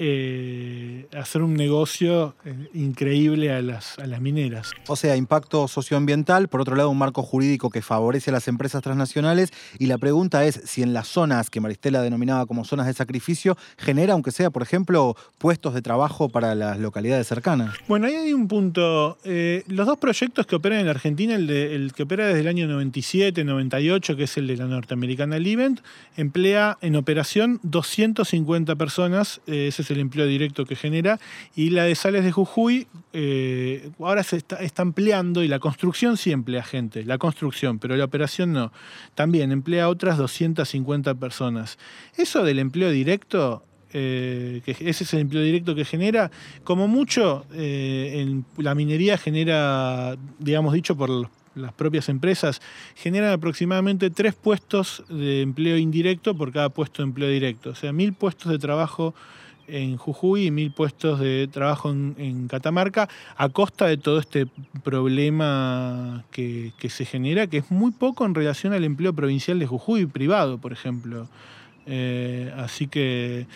eh, 0.03 1.07
hacer 1.15 1.43
un 1.43 1.53
negocio 1.53 2.35
eh, 2.47 2.55
increíble 2.73 3.53
a 3.53 3.61
las, 3.61 3.99
a 3.99 4.07
las 4.07 4.23
mineras. 4.23 4.73
O 4.89 4.97
sea, 4.97 5.15
impacto 5.15 5.69
socioambiental, 5.69 6.49
por 6.49 6.63
otro 6.63 6.75
lado 6.75 6.89
un 6.89 6.97
marco 6.97 7.23
jurídico 7.23 7.69
que 7.69 7.83
favorece 7.83 8.31
a 8.31 8.33
las 8.33 8.49
empresas 8.49 8.83
transnacionales 8.83 9.51
y 9.79 9.89
la 9.89 9.99
pregunta 9.99 10.47
es 10.47 10.63
si 10.65 10.83
en 10.83 10.95
las 10.95 11.07
zonas 11.07 11.51
que 11.51 11.61
Maristela 11.61 12.01
denominaba 12.01 12.47
como 12.47 12.65
zonas 12.65 12.87
de 12.87 12.95
sacrificio 12.95 13.59
genera, 13.77 14.15
aunque 14.15 14.31
sea, 14.31 14.49
por 14.49 14.63
ejemplo, 14.63 15.17
puestos 15.37 15.75
de 15.75 15.83
trabajo 15.83 16.31
para 16.31 16.55
las 16.55 16.79
localidades 16.79 17.27
cercanas. 17.27 17.77
Bueno, 17.87 18.07
ahí 18.07 18.15
hay 18.15 18.33
un 18.33 18.49
punto. 18.49 19.19
Eh, 19.25 19.65
los 19.69 19.87
dos 19.87 19.99
proyectos 19.99 20.47
que 20.47 20.57
operan 20.57 20.79
en 20.79 20.87
la 20.87 20.93
Argentina, 20.93 21.35
el, 21.35 21.47
de, 21.47 21.75
el 21.75 21.93
que 21.93 22.05
opera 22.05 22.27
desde 22.27 22.41
el 22.41 22.49
año 22.49 22.67
97, 22.67 23.45
98, 23.45 24.17
que 24.17 24.23
es 24.23 24.35
el 24.39 24.47
de 24.47 24.57
la 24.57 24.65
norteamericana 24.65 25.39
Livent, 25.39 25.81
emplea 26.17 26.79
en 26.81 26.97
operación 26.97 27.61
250 27.65 28.77
personas, 28.77 29.43
ese 29.47 29.83
es 29.83 29.90
el 29.95 30.01
empleo 30.01 30.27
directo 30.27 30.65
que 30.65 30.77
genera, 30.77 31.19
y 31.55 31.71
la 31.71 31.85
de 31.85 31.95
Sales 31.95 32.25
de 32.25 32.33
Jujuy 32.33 32.87
eh, 33.13 33.91
ahora 33.99 34.23
se 34.23 34.37
está, 34.37 34.83
ampliando 34.83 35.43
y 35.43 35.49
la 35.49 35.59
construcción 35.59 36.17
sí 36.17 36.33
emplea 36.33 36.63
gente, 36.63 37.05
la 37.05 37.19
construcción, 37.19 37.79
pero 37.79 37.97
la 37.97 38.05
operación 38.05 38.53
no. 38.53 38.73
También 39.15 39.53
emplea 39.53 39.89
otras 39.89 40.17
250 40.19 41.15
personas. 41.15 41.79
Eso 42.17 42.45
del 42.45 42.59
empleo 42.59 42.91
directo 42.91 43.65
eh, 43.93 44.63
que 44.65 44.71
ese 44.71 45.03
es 45.03 45.15
el 45.15 45.21
empleo 45.21 45.43
directo 45.43 45.75
que 45.75 45.85
genera, 45.85 46.31
como 46.63 46.87
mucho 46.87 47.45
eh, 47.53 48.21
en 48.21 48.45
la 48.57 48.77
minería 48.77 49.19
genera, 49.19 50.17
digamos 50.39 50.75
dicho 50.75 50.97
por 50.97 51.29
las 51.57 51.73
propias 51.73 52.09
empresas, 52.09 52.61
generan 52.95 53.33
aproximadamente 53.33 54.11
tres 54.11 54.35
puestos 54.35 55.03
de 55.09 55.43
empleo 55.43 55.77
indirecto 55.77 56.37
por 56.37 56.53
cada 56.53 56.69
puesto 56.69 57.03
de 57.03 57.09
empleo 57.09 57.29
directo, 57.29 57.71
o 57.71 57.75
sea, 57.75 57.93
mil 57.93 58.13
puestos 58.13 58.53
de 58.53 58.59
trabajo 58.59 59.15
en 59.71 59.97
Jujuy 59.97 60.47
y 60.47 60.51
mil 60.51 60.73
puestos 60.73 61.21
de 61.21 61.49
trabajo 61.51 61.91
en, 61.91 62.49
Catamarca 62.49 63.09
a 63.37 63.49
costa 63.49 63.87
de 63.87 63.97
todo 63.97 64.19
este 64.19 64.47
problema 64.83 66.25
que, 66.31 66.73
se 66.89 67.05
genera, 67.05 67.47
que 67.47 67.59
es 67.59 67.71
muy 67.71 67.93
poco 67.93 68.25
en 68.25 68.35
relación 68.35 68.73
al 68.73 68.85
empleo 68.85 69.13
provincial 69.13 69.59
de 69.59 69.67
Jujuy 69.67 70.07
privado, 70.07 70.59
por 70.59 70.73
ejemplo. 70.73 71.29
Eh, 71.87 72.53
así 72.57 72.87
que 72.87 73.47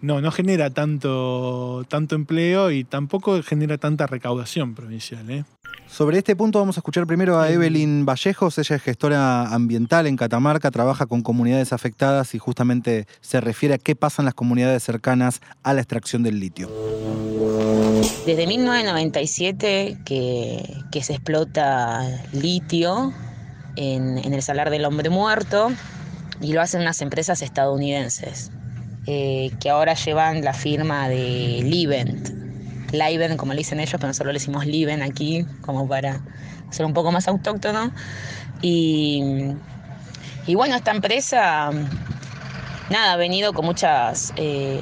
no, 0.00 0.20
no 0.20 0.30
genera 0.30 0.70
tanto, 0.70 1.84
tanto 1.88 2.14
empleo 2.14 2.70
y 2.70 2.84
tampoco 2.84 3.42
genera 3.42 3.78
tanta 3.78 4.06
recaudación 4.06 4.74
provincial. 4.74 5.30
¿eh? 5.30 5.44
Sobre 5.94 6.18
este 6.18 6.34
punto 6.34 6.58
vamos 6.58 6.76
a 6.76 6.80
escuchar 6.80 7.06
primero 7.06 7.38
a 7.38 7.48
Evelyn 7.50 8.04
Vallejos, 8.04 8.58
ella 8.58 8.74
es 8.74 8.82
gestora 8.82 9.46
ambiental 9.54 10.08
en 10.08 10.16
Catamarca, 10.16 10.72
trabaja 10.72 11.06
con 11.06 11.22
comunidades 11.22 11.72
afectadas 11.72 12.34
y 12.34 12.40
justamente 12.40 13.06
se 13.20 13.40
refiere 13.40 13.76
a 13.76 13.78
qué 13.78 13.94
pasa 13.94 14.20
en 14.20 14.24
las 14.24 14.34
comunidades 14.34 14.82
cercanas 14.82 15.40
a 15.62 15.72
la 15.72 15.82
extracción 15.82 16.24
del 16.24 16.40
litio. 16.40 16.68
Desde 18.26 18.44
1997 18.44 19.98
que, 20.04 20.68
que 20.90 21.02
se 21.04 21.12
explota 21.12 22.02
litio 22.32 23.12
en, 23.76 24.18
en, 24.18 24.34
el 24.34 24.42
Salar 24.42 24.70
del 24.70 24.86
Hombre 24.86 25.10
Muerto 25.10 25.70
y 26.40 26.54
lo 26.54 26.60
hacen 26.60 26.80
unas 26.80 27.02
empresas 27.02 27.40
estadounidenses 27.40 28.50
eh, 29.06 29.52
que 29.60 29.70
ahora 29.70 29.94
llevan 29.94 30.42
la 30.42 30.54
firma 30.54 31.08
de 31.08 31.60
Livent 31.62 32.43
Liven, 32.94 33.36
como 33.36 33.52
le 33.52 33.58
dicen 33.58 33.80
ellos, 33.80 33.94
pero 33.94 34.08
nosotros 34.08 34.32
le 34.32 34.38
decimos 34.38 34.66
Liven 34.66 35.02
aquí, 35.02 35.46
como 35.60 35.88
para 35.88 36.20
ser 36.70 36.86
un 36.86 36.94
poco 36.94 37.12
más 37.12 37.28
autóctono. 37.28 37.92
Y, 38.62 39.54
bueno, 40.54 40.76
esta 40.76 40.90
empresa, 40.90 41.70
nada, 42.90 43.12
ha 43.12 43.16
venido 43.16 43.52
con 43.52 43.66
muchas, 43.66 44.32
eh, 44.36 44.80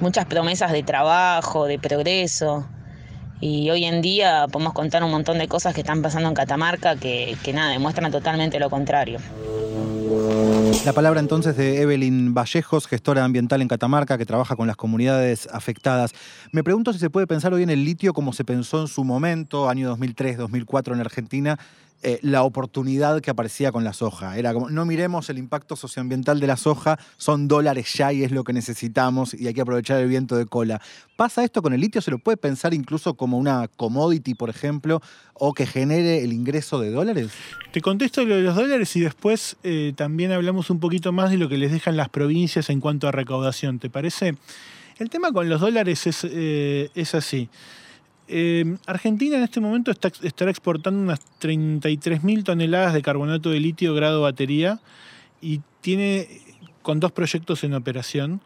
muchas 0.00 0.26
promesas 0.26 0.72
de 0.72 0.82
trabajo, 0.82 1.66
de 1.66 1.78
progreso. 1.78 2.66
Y 3.40 3.70
hoy 3.70 3.84
en 3.84 4.02
día 4.02 4.46
podemos 4.52 4.74
contar 4.74 5.02
un 5.02 5.10
montón 5.10 5.38
de 5.38 5.48
cosas 5.48 5.74
que 5.74 5.80
están 5.80 6.02
pasando 6.02 6.28
en 6.28 6.34
Catamarca 6.34 6.96
que, 6.96 7.36
que 7.42 7.52
nada, 7.52 7.70
demuestran 7.70 8.12
totalmente 8.12 8.58
lo 8.58 8.68
contrario. 8.68 9.18
La 10.84 10.94
palabra 10.94 11.20
entonces 11.20 11.56
de 11.56 11.82
Evelyn 11.82 12.32
Vallejos, 12.32 12.86
gestora 12.86 13.24
ambiental 13.24 13.60
en 13.60 13.68
Catamarca, 13.68 14.16
que 14.16 14.24
trabaja 14.24 14.56
con 14.56 14.66
las 14.66 14.76
comunidades 14.76 15.46
afectadas. 15.52 16.12
Me 16.52 16.64
pregunto 16.64 16.92
si 16.92 16.98
se 16.98 17.10
puede 17.10 17.26
pensar 17.26 17.52
hoy 17.52 17.62
en 17.62 17.70
el 17.70 17.84
litio 17.84 18.14
como 18.14 18.32
se 18.32 18.44
pensó 18.44 18.80
en 18.80 18.88
su 18.88 19.04
momento, 19.04 19.68
año 19.68 19.94
2003-2004 19.96 20.94
en 20.94 21.00
Argentina, 21.00 21.58
eh, 22.02 22.18
la 22.22 22.44
oportunidad 22.44 23.20
que 23.20 23.30
aparecía 23.30 23.72
con 23.72 23.84
la 23.84 23.92
soja. 23.92 24.38
Era 24.38 24.54
como, 24.54 24.70
no 24.70 24.86
miremos 24.86 25.28
el 25.28 25.36
impacto 25.36 25.76
socioambiental 25.76 26.40
de 26.40 26.46
la 26.46 26.56
soja, 26.56 26.98
son 27.18 27.46
dólares 27.46 27.92
ya 27.92 28.10
y 28.10 28.24
es 28.24 28.30
lo 28.30 28.42
que 28.42 28.54
necesitamos 28.54 29.34
y 29.34 29.46
hay 29.46 29.52
que 29.52 29.60
aprovechar 29.60 30.00
el 30.00 30.08
viento 30.08 30.36
de 30.36 30.46
cola. 30.46 30.80
¿Pasa 31.16 31.44
esto 31.44 31.60
con 31.60 31.74
el 31.74 31.80
litio? 31.82 32.00
¿Se 32.00 32.10
lo 32.10 32.18
puede 32.18 32.38
pensar 32.38 32.72
incluso 32.72 33.14
como 33.14 33.36
una 33.36 33.68
commodity, 33.68 34.34
por 34.34 34.48
ejemplo, 34.48 35.02
o 35.34 35.52
que 35.52 35.66
genere 35.66 36.24
el 36.24 36.32
ingreso 36.32 36.80
de 36.80 36.90
dólares? 36.90 37.32
Te 37.70 37.82
contesto 37.82 38.24
lo 38.24 38.36
de 38.36 38.42
los 38.42 38.56
dólares 38.56 38.96
y 38.96 39.00
después 39.00 39.58
eh, 39.62 39.92
también 39.94 40.32
hablamos 40.32 40.70
un 40.70 40.80
poquito 40.80 41.12
más 41.12 41.30
de 41.30 41.36
lo 41.36 41.50
que 41.50 41.58
les 41.58 41.70
dejan 41.70 41.98
las 41.98 42.08
provincias 42.08 42.70
en 42.70 42.80
cuanto 42.80 43.08
a 43.08 43.12
recaudación. 43.12 43.78
¿Te 43.78 43.90
parece? 43.90 44.36
El 44.98 45.10
tema 45.10 45.32
con 45.32 45.50
los 45.50 45.60
dólares 45.60 46.06
es, 46.06 46.24
eh, 46.24 46.88
es 46.94 47.14
así. 47.14 47.50
Eh, 48.32 48.76
Argentina 48.86 49.36
en 49.36 49.42
este 49.42 49.58
momento 49.58 49.90
está, 49.90 50.12
estará 50.22 50.52
exportando 50.52 51.00
unas 51.00 51.18
33.000 51.40 52.44
toneladas 52.44 52.94
de 52.94 53.02
carbonato 53.02 53.50
de 53.50 53.58
litio 53.58 53.92
grado 53.92 54.22
batería 54.22 54.78
y 55.40 55.62
tiene 55.80 56.28
con 56.82 57.00
dos 57.00 57.10
proyectos 57.10 57.64
en 57.64 57.74
operación 57.74 58.40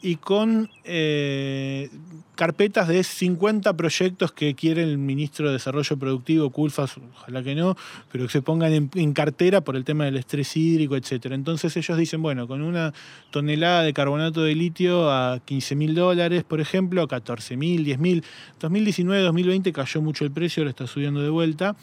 y 0.00 0.16
con 0.16 0.70
eh, 0.84 1.90
carpetas 2.34 2.86
de 2.86 3.02
50 3.02 3.76
proyectos 3.76 4.30
que 4.30 4.54
quiere 4.54 4.84
el 4.84 4.96
ministro 4.96 5.48
de 5.48 5.54
Desarrollo 5.54 5.96
Productivo, 5.96 6.50
Culfas, 6.50 6.96
ojalá 7.16 7.42
que 7.42 7.56
no, 7.56 7.76
pero 8.12 8.26
que 8.26 8.30
se 8.30 8.42
pongan 8.42 8.90
en, 8.94 9.12
cartera 9.12 9.60
por 9.62 9.74
el 9.74 9.84
tema 9.84 10.04
del 10.04 10.16
estrés 10.16 10.56
hídrico, 10.56 10.94
etc. 10.94 11.32
Entonces 11.32 11.76
ellos 11.76 11.98
dicen, 11.98 12.22
bueno, 12.22 12.46
con 12.46 12.62
una 12.62 12.94
tonelada 13.30 13.82
de 13.82 13.92
carbonato 13.92 14.42
de 14.42 14.54
litio 14.54 15.10
a 15.10 15.40
15 15.44 15.74
mil 15.74 15.96
dólares, 15.96 16.44
por 16.44 16.60
ejemplo, 16.60 17.02
a 17.02 17.08
14 17.08 17.56
mil, 17.56 17.84
10 17.84 17.98
mil, 17.98 18.24
2019-2020 18.60 19.72
cayó 19.72 20.00
mucho 20.00 20.24
el 20.24 20.30
precio, 20.30 20.62
ahora 20.62 20.70
está 20.70 20.86
subiendo 20.86 21.20
de 21.20 21.30
vuelta. 21.30 21.74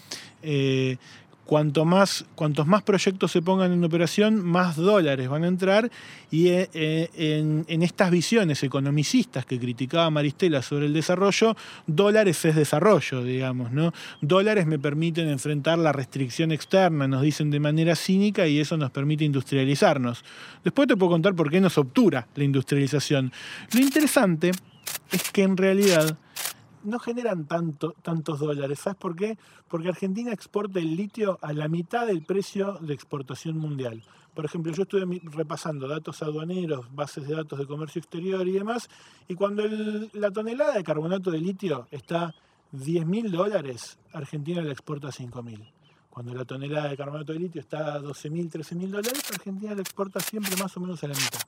Eh, 0.42 0.96
cuanto 1.46 1.84
más, 1.84 2.26
cuantos 2.34 2.66
más 2.66 2.82
proyectos 2.82 3.30
se 3.30 3.40
pongan 3.40 3.72
en 3.72 3.84
operación, 3.84 4.44
más 4.44 4.76
dólares 4.76 5.28
van 5.28 5.44
a 5.44 5.46
entrar 5.46 5.90
y 6.30 6.48
eh, 6.48 6.68
eh, 6.74 7.64
en, 7.68 7.82
estas 7.82 8.10
visiones 8.10 8.62
economicistas 8.64 9.46
que 9.46 9.58
criticaba 9.58 10.10
Maristela 10.10 10.60
sobre 10.60 10.86
el 10.86 10.92
desarrollo, 10.92 11.56
dólares 11.86 12.44
es 12.44 12.56
desarrollo, 12.56 13.22
digamos, 13.22 13.70
¿no? 13.70 13.92
Dólares 14.20 14.66
me 14.66 14.78
permiten 14.78 15.28
enfrentar 15.28 15.78
la 15.78 15.92
restricción 15.92 16.50
externa, 16.50 17.06
nos 17.06 17.22
dicen 17.22 17.50
de 17.50 17.60
manera 17.60 17.94
cínica 17.94 18.46
y 18.48 18.58
eso 18.58 18.76
nos 18.76 18.90
permite 18.90 19.24
industrializarnos. 19.24 20.24
Después 20.64 20.88
te 20.88 20.96
puedo 20.96 21.12
contar 21.12 21.34
por 21.34 21.50
qué 21.50 21.60
nos 21.60 21.78
obtura 21.78 22.26
la 22.34 22.44
industrialización. 22.44 23.32
Lo 23.72 23.80
interesante 23.80 24.50
es 25.12 25.30
que 25.30 25.42
en 25.42 25.56
realidad 25.56 26.18
no 26.86 26.98
generan 26.98 27.46
tanto, 27.46 27.94
tantos 28.02 28.38
dólares. 28.38 28.80
¿Sabes 28.80 28.98
por 28.98 29.16
qué? 29.16 29.36
Porque 29.68 29.88
Argentina 29.88 30.32
exporta 30.32 30.78
el 30.78 30.96
litio 30.96 31.38
a 31.42 31.52
la 31.52 31.68
mitad 31.68 32.06
del 32.06 32.22
precio 32.22 32.78
de 32.80 32.94
exportación 32.94 33.58
mundial. 33.58 34.02
Por 34.34 34.44
ejemplo, 34.44 34.72
yo 34.72 34.82
estuve 34.82 35.20
repasando 35.24 35.88
datos 35.88 36.22
aduaneros, 36.22 36.94
bases 36.94 37.26
de 37.26 37.34
datos 37.34 37.58
de 37.58 37.66
comercio 37.66 38.00
exterior 38.00 38.46
y 38.46 38.52
demás, 38.52 38.88
y 39.28 39.34
cuando 39.34 39.62
la 40.12 40.30
tonelada 40.30 40.74
de 40.74 40.84
carbonato 40.84 41.30
de 41.30 41.38
litio 41.38 41.88
está 41.90 42.34
10 42.72 43.06
mil 43.06 43.30
dólares, 43.30 43.98
Argentina 44.12 44.60
la 44.62 44.72
exporta 44.72 45.08
a 45.08 45.12
5 45.12 45.42
mil. 45.42 45.64
Cuando 46.10 46.34
la 46.34 46.44
tonelada 46.44 46.88
de 46.88 46.96
carbonato 46.96 47.32
de 47.32 47.38
litio 47.38 47.60
está 47.60 47.94
a 47.94 47.98
12 47.98 48.30
mil, 48.30 48.50
13 48.50 48.74
mil 48.74 48.90
dólares, 48.90 49.22
Argentina 49.32 49.74
la 49.74 49.80
exporta 49.80 50.20
siempre 50.20 50.54
más 50.56 50.76
o 50.76 50.80
menos 50.80 51.02
a 51.02 51.08
la 51.08 51.14
mitad 51.14 51.40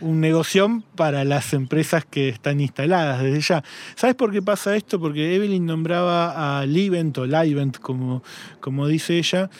un 0.00 0.20
negocio 0.20 0.82
para 0.96 1.24
las 1.24 1.52
empresas 1.52 2.04
que 2.04 2.28
están 2.28 2.60
instaladas 2.60 3.22
desde 3.22 3.40
ya. 3.40 3.64
¿Sabes 3.96 4.14
por 4.14 4.32
qué 4.32 4.42
pasa 4.42 4.76
esto? 4.76 5.00
Porque 5.00 5.34
Evelyn 5.34 5.66
nombraba 5.66 6.60
a 6.60 6.66
Livent 6.66 7.18
o 7.18 7.26
Livent, 7.26 7.78
como, 7.78 8.22
como 8.60 8.86
dice 8.86 9.18
ella, 9.18 9.50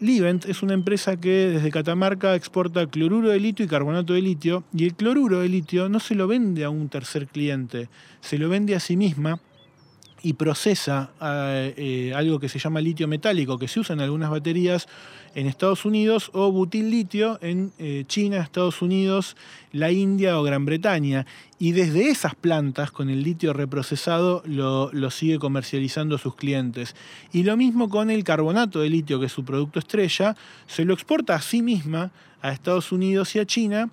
Livent 0.00 0.44
es 0.44 0.62
una 0.62 0.74
empresa 0.74 1.16
que 1.16 1.48
desde 1.48 1.70
Catamarca 1.70 2.36
exporta 2.36 2.86
cloruro 2.86 3.30
de 3.30 3.40
litio 3.40 3.64
y 3.64 3.68
carbonato 3.68 4.12
de 4.12 4.22
litio 4.22 4.62
y 4.72 4.84
el 4.84 4.94
cloruro 4.94 5.40
de 5.40 5.48
litio 5.48 5.88
no 5.88 5.98
se 5.98 6.14
lo 6.14 6.28
vende 6.28 6.64
a 6.64 6.70
un 6.70 6.88
tercer 6.88 7.26
cliente, 7.26 7.88
se 8.20 8.38
lo 8.38 8.48
vende 8.48 8.76
a 8.76 8.80
sí 8.80 8.96
misma 8.96 9.40
y 10.22 10.32
procesa 10.34 11.10
eh, 11.20 11.74
eh, 11.76 12.12
algo 12.14 12.38
que 12.38 12.48
se 12.48 12.58
llama 12.58 12.80
litio 12.80 13.06
metálico, 13.06 13.58
que 13.58 13.68
se 13.68 13.80
usa 13.80 13.94
en 13.94 14.00
algunas 14.00 14.30
baterías 14.30 14.88
en 15.34 15.46
Estados 15.46 15.84
Unidos, 15.84 16.30
o 16.32 16.50
butil 16.50 16.90
litio 16.90 17.38
en 17.42 17.72
eh, 17.78 18.04
China, 18.08 18.38
Estados 18.38 18.82
Unidos, 18.82 19.36
la 19.72 19.92
India 19.92 20.38
o 20.38 20.42
Gran 20.42 20.64
Bretaña. 20.64 21.26
Y 21.58 21.72
desde 21.72 22.08
esas 22.08 22.34
plantas, 22.34 22.90
con 22.90 23.10
el 23.10 23.22
litio 23.22 23.52
reprocesado, 23.52 24.42
lo, 24.46 24.90
lo 24.92 25.10
sigue 25.10 25.38
comercializando 25.38 26.16
a 26.16 26.18
sus 26.18 26.34
clientes. 26.34 26.96
Y 27.32 27.44
lo 27.44 27.56
mismo 27.56 27.88
con 27.88 28.10
el 28.10 28.24
carbonato 28.24 28.80
de 28.80 28.88
litio, 28.88 29.20
que 29.20 29.26
es 29.26 29.32
su 29.32 29.44
producto 29.44 29.78
estrella, 29.78 30.36
se 30.66 30.84
lo 30.84 30.94
exporta 30.94 31.34
a 31.34 31.40
sí 31.40 31.62
misma 31.62 32.10
a 32.42 32.50
Estados 32.52 32.90
Unidos 32.90 33.34
y 33.36 33.38
a 33.38 33.46
China. 33.46 33.90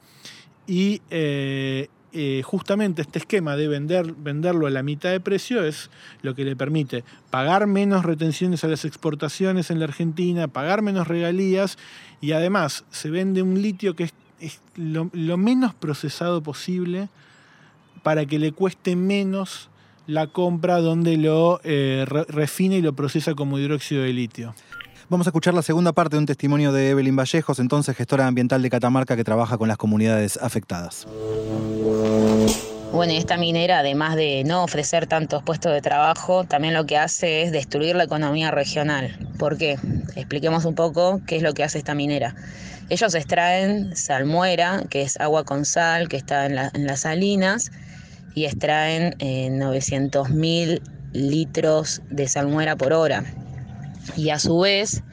Y 0.68 1.02
justamente 2.44 3.02
este 3.02 3.20
esquema 3.20 3.56
de 3.56 3.68
vender, 3.68 4.14
venderlo 4.14 4.68
a 4.68 4.70
la 4.70 4.84
mitad 4.84 5.10
de 5.10 5.20
precio 5.20 5.64
es 5.64 5.90
lo 6.22 6.34
que 6.36 6.46
le 6.46 6.56
permite 6.56 7.04
pagar 7.30 7.68
menos 7.68 8.06
retenciones 8.06 8.64
a 8.64 8.68
las 8.68 8.86
exportaciones 8.86 9.70
en 9.72 9.80
la 9.80 9.86
Argentina, 9.86 10.48
pagar 10.48 10.82
menos 10.82 11.08
regalías 11.08 11.78
y 12.22 12.32
además 12.32 12.86
se 12.92 13.10
vende 13.10 13.42
un 13.42 13.62
litio 13.62 13.96
que 13.96 14.10
es, 14.40 14.62
lo, 14.76 15.38
menos 15.38 15.74
procesado 15.74 16.42
posible 16.42 17.10
para 18.04 18.26
que 18.26 18.40
le 18.40 18.52
cueste 18.52 18.96
menos 18.96 19.70
la 20.08 20.28
compra 20.28 20.80
donde 20.80 21.18
lo 21.18 21.60
eh, 21.64 22.06
refina 22.08 22.76
y 22.76 22.82
lo 22.82 22.94
procesa 22.94 23.34
como 23.34 23.60
hidróxido 23.60 24.04
de 24.04 24.14
litio. 24.14 24.56
Vamos 25.10 25.28
a 25.28 25.30
escuchar 25.30 25.54
la 25.54 25.62
segunda 25.62 25.94
parte 25.94 26.16
de 26.16 26.20
un 26.20 26.26
testimonio 26.26 26.72
de 26.72 26.90
Evelyn 26.90 27.16
Vallejos, 27.16 27.60
entonces 27.60 27.96
gestora 27.96 28.26
ambiental 28.26 28.62
de 28.62 28.70
Catamarca 28.70 29.16
que 29.16 29.24
trabaja 29.24 29.58
con 29.58 29.68
las 29.68 29.78
comunidades 29.78 30.38
afectadas. 30.38 31.08
Bueno, 32.96 33.12
esta 33.12 33.36
minera, 33.36 33.80
además 33.80 34.16
de 34.16 34.46
no 34.46 34.64
ofrecer 34.64 35.06
tantos 35.06 35.44
puestos 35.44 35.74
de 35.74 35.82
trabajo, 35.82 36.46
también 36.46 36.74
lo 36.74 36.86
que 36.86 36.98
hace 36.98 37.42
es 37.42 37.52
destruir 37.52 37.94
la 37.94 38.06
economía 38.06 38.52
regional. 38.52 39.20
¿Por 39.38 39.58
qué? 39.58 39.78
Expliquemos 40.16 40.64
un 40.64 40.76
poco 40.76 41.20
qué 41.28 41.36
es 41.36 41.44
lo 41.44 41.54
que 41.54 41.66
hace 41.66 41.78
esta 41.78 41.94
minera. 41.94 42.36
Ellos 42.88 43.14
extraen 43.14 43.94
salmuera, 43.98 44.86
que 44.90 45.02
es 45.02 45.20
agua 45.20 45.44
con 45.44 45.66
sal, 45.66 46.08
que 46.08 46.16
está 46.16 46.46
en, 46.46 46.56
las 46.56 47.00
salinas, 47.02 47.70
y 48.34 48.46
extraen 48.46 49.12
900.000 49.20 50.78
eh, 50.78 50.82
litros 51.12 52.02
de 52.10 52.30
salmuera 52.30 52.78
por 52.78 52.94
hora 52.94 53.26
y 54.16 54.30
a 54.30 54.40
su 54.40 54.58
vez 54.60 55.04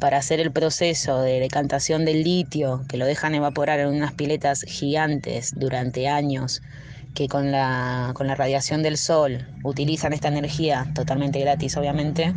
para 0.00 0.18
hacer 0.18 0.40
el 0.40 0.50
proceso 0.50 1.22
de 1.22 1.38
decantación 1.38 2.04
del 2.04 2.24
litio, 2.24 2.84
que 2.88 2.96
lo 2.96 3.06
dejan 3.06 3.36
evaporar 3.36 3.78
en 3.78 3.90
unas 3.90 4.12
piletas 4.12 4.62
gigantes 4.62 5.52
durante 5.56 6.08
años, 6.08 6.62
que 7.18 7.26
con 7.26 7.50
la, 7.50 8.12
con 8.14 8.28
la 8.28 8.36
radiación 8.36 8.80
del 8.84 8.96
sol 8.96 9.44
utilizan 9.64 10.12
esta 10.12 10.28
energía 10.28 10.88
totalmente 10.94 11.40
gratis, 11.40 11.76
obviamente, 11.76 12.32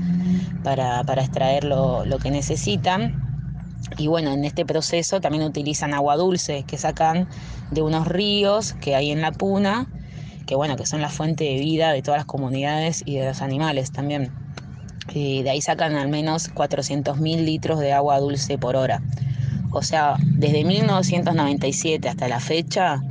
para, 0.64 1.02
extraer 1.02 1.66
lo, 1.66 2.04
lo 2.04 2.18
que 2.18 2.32
necesitan. 2.32 3.78
Y 4.00 4.08
bueno, 4.08 4.32
en 4.32 4.44
este 4.44 4.66
proceso 4.66 5.22
también 5.22 5.44
utilizan 5.44 5.94
agua 5.94 6.16
dulce 6.16 6.64
que 6.64 6.80
sacan 6.80 7.30
de 7.70 7.84
unos 7.84 8.08
ríos 8.08 8.74
que 8.82 8.96
hay 8.96 9.12
en 9.12 9.22
la 9.22 9.32
puna, 9.32 9.86
que 10.48 10.56
bueno, 10.56 10.76
que 10.78 10.88
son 10.88 11.00
la 11.00 11.10
fuente 11.10 11.44
de 11.44 11.60
vida 11.60 11.92
de 11.92 12.02
todas 12.02 12.18
las 12.18 12.26
comunidades 12.26 13.04
y 13.06 13.18
de 13.18 13.28
los 13.28 13.44
animales 13.44 13.92
también 13.92 14.32
de 15.14 15.48
ahí 15.48 15.62
sacan 15.62 15.96
al 15.96 16.08
menos 16.08 16.52
400.000 16.56 17.44
litros 17.44 17.80
de 17.80 17.94
agua 17.94 18.20
dulce 18.20 18.58
por 18.58 18.76
hora. 18.76 19.04
O 19.72 19.84
sea, 19.84 20.16
desde 20.20 20.64
1997 20.64 22.10
hasta 22.10 22.28
la 22.28 22.40
fecha, 22.40 23.02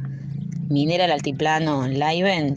Minera 0.70 1.04
el 1.04 1.12
Altiplano 1.12 1.86
Liven 1.86 2.56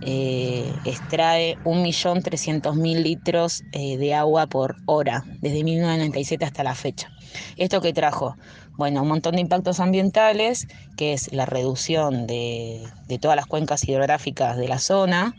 eh, 0.00 0.72
extrae 0.84 1.56
1.300.000 1.64 3.02
litros 3.02 3.62
eh, 3.72 3.96
de 3.96 4.14
agua 4.14 4.46
por 4.46 4.76
hora, 4.86 5.24
desde 5.40 5.62
1997 5.62 6.44
hasta 6.44 6.62
la 6.62 6.74
fecha. 6.74 7.10
¿Esto 7.56 7.80
qué 7.80 7.92
trajo? 7.92 8.36
Bueno, 8.76 9.02
un 9.02 9.08
montón 9.08 9.36
de 9.36 9.42
impactos 9.42 9.78
ambientales, 9.78 10.66
que 10.96 11.12
es 11.12 11.32
la 11.32 11.46
reducción 11.46 12.26
de, 12.26 12.82
todas 13.20 13.36
las 13.36 13.46
cuencas 13.46 13.86
hidrográficas 13.88 14.56
de 14.56 14.68
la 14.68 14.78
zona. 14.78 15.34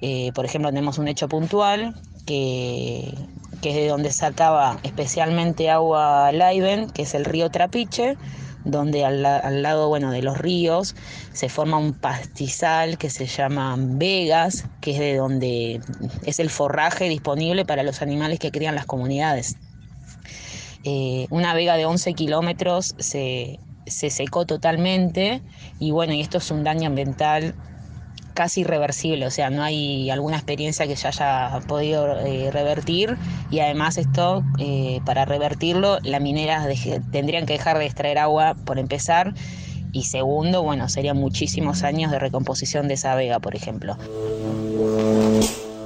Eh, 0.00 0.32
por 0.34 0.44
ejemplo, 0.44 0.70
tenemos 0.70 0.98
un 0.98 1.06
hecho 1.06 1.28
puntual 1.28 1.94
que, 2.26 3.14
es 3.62 3.74
de 3.74 3.88
donde 3.88 4.10
sacaba 4.10 4.78
especialmente 4.82 5.70
agua 5.70 6.32
Laiven, 6.32 6.90
que 6.90 7.02
es 7.02 7.14
el 7.14 7.24
río 7.24 7.50
Trapiche, 7.50 8.16
donde 8.64 9.04
al, 9.04 9.22
lado 9.62 9.88
bueno, 9.88 10.10
de 10.10 10.22
los 10.22 10.38
ríos 10.38 10.94
se 11.32 11.48
forma 11.48 11.78
un 11.78 11.92
pastizal 11.92 12.98
que 12.98 13.10
se 13.10 13.26
llama 13.26 13.76
Vegas, 13.78 14.66
que 14.80 14.92
es 14.92 14.98
de 14.98 15.16
donde 15.16 15.80
es 16.24 16.38
el 16.38 16.50
forraje 16.50 17.08
disponible 17.08 17.64
para 17.64 17.82
los 17.82 18.02
animales 18.02 18.38
que 18.38 18.50
crían 18.50 18.74
las 18.74 18.86
comunidades. 18.86 19.56
Eh, 20.84 21.26
una 21.30 21.54
vega 21.54 21.76
de 21.76 21.86
11 21.86 22.14
kilómetros 22.14 22.94
se, 22.98 23.60
se 23.86 24.10
secó 24.10 24.46
totalmente 24.46 25.42
y 25.78 25.90
bueno, 25.90 26.12
y 26.12 26.20
esto 26.20 26.38
es 26.38 26.50
un 26.50 26.64
daño 26.64 26.88
ambiental 26.88 27.54
casi 28.32 28.62
irreversible, 28.62 29.26
o 29.26 29.30
sea, 29.30 29.50
no 29.50 29.62
hay 29.62 30.10
alguna 30.10 30.36
experiencia 30.36 30.86
que 30.86 30.96
se 30.96 31.08
haya 31.08 31.60
podido 31.66 32.18
eh, 32.20 32.50
revertir 32.50 33.16
y 33.50 33.60
además 33.60 33.98
esto, 33.98 34.44
eh, 34.58 35.00
para 35.04 35.24
revertirlo, 35.24 35.98
las 36.02 36.20
mineras 36.20 36.66
tendrían 37.10 37.46
que 37.46 37.54
dejar 37.54 37.78
de 37.78 37.86
extraer 37.86 38.18
agua 38.18 38.54
por 38.64 38.78
empezar 38.78 39.34
y 39.92 40.04
segundo, 40.04 40.62
bueno, 40.62 40.88
serían 40.88 41.18
muchísimos 41.18 41.82
años 41.82 42.10
de 42.10 42.18
recomposición 42.18 42.88
de 42.88 42.94
esa 42.94 43.14
vega, 43.14 43.38
por 43.40 43.54
ejemplo. 43.54 43.96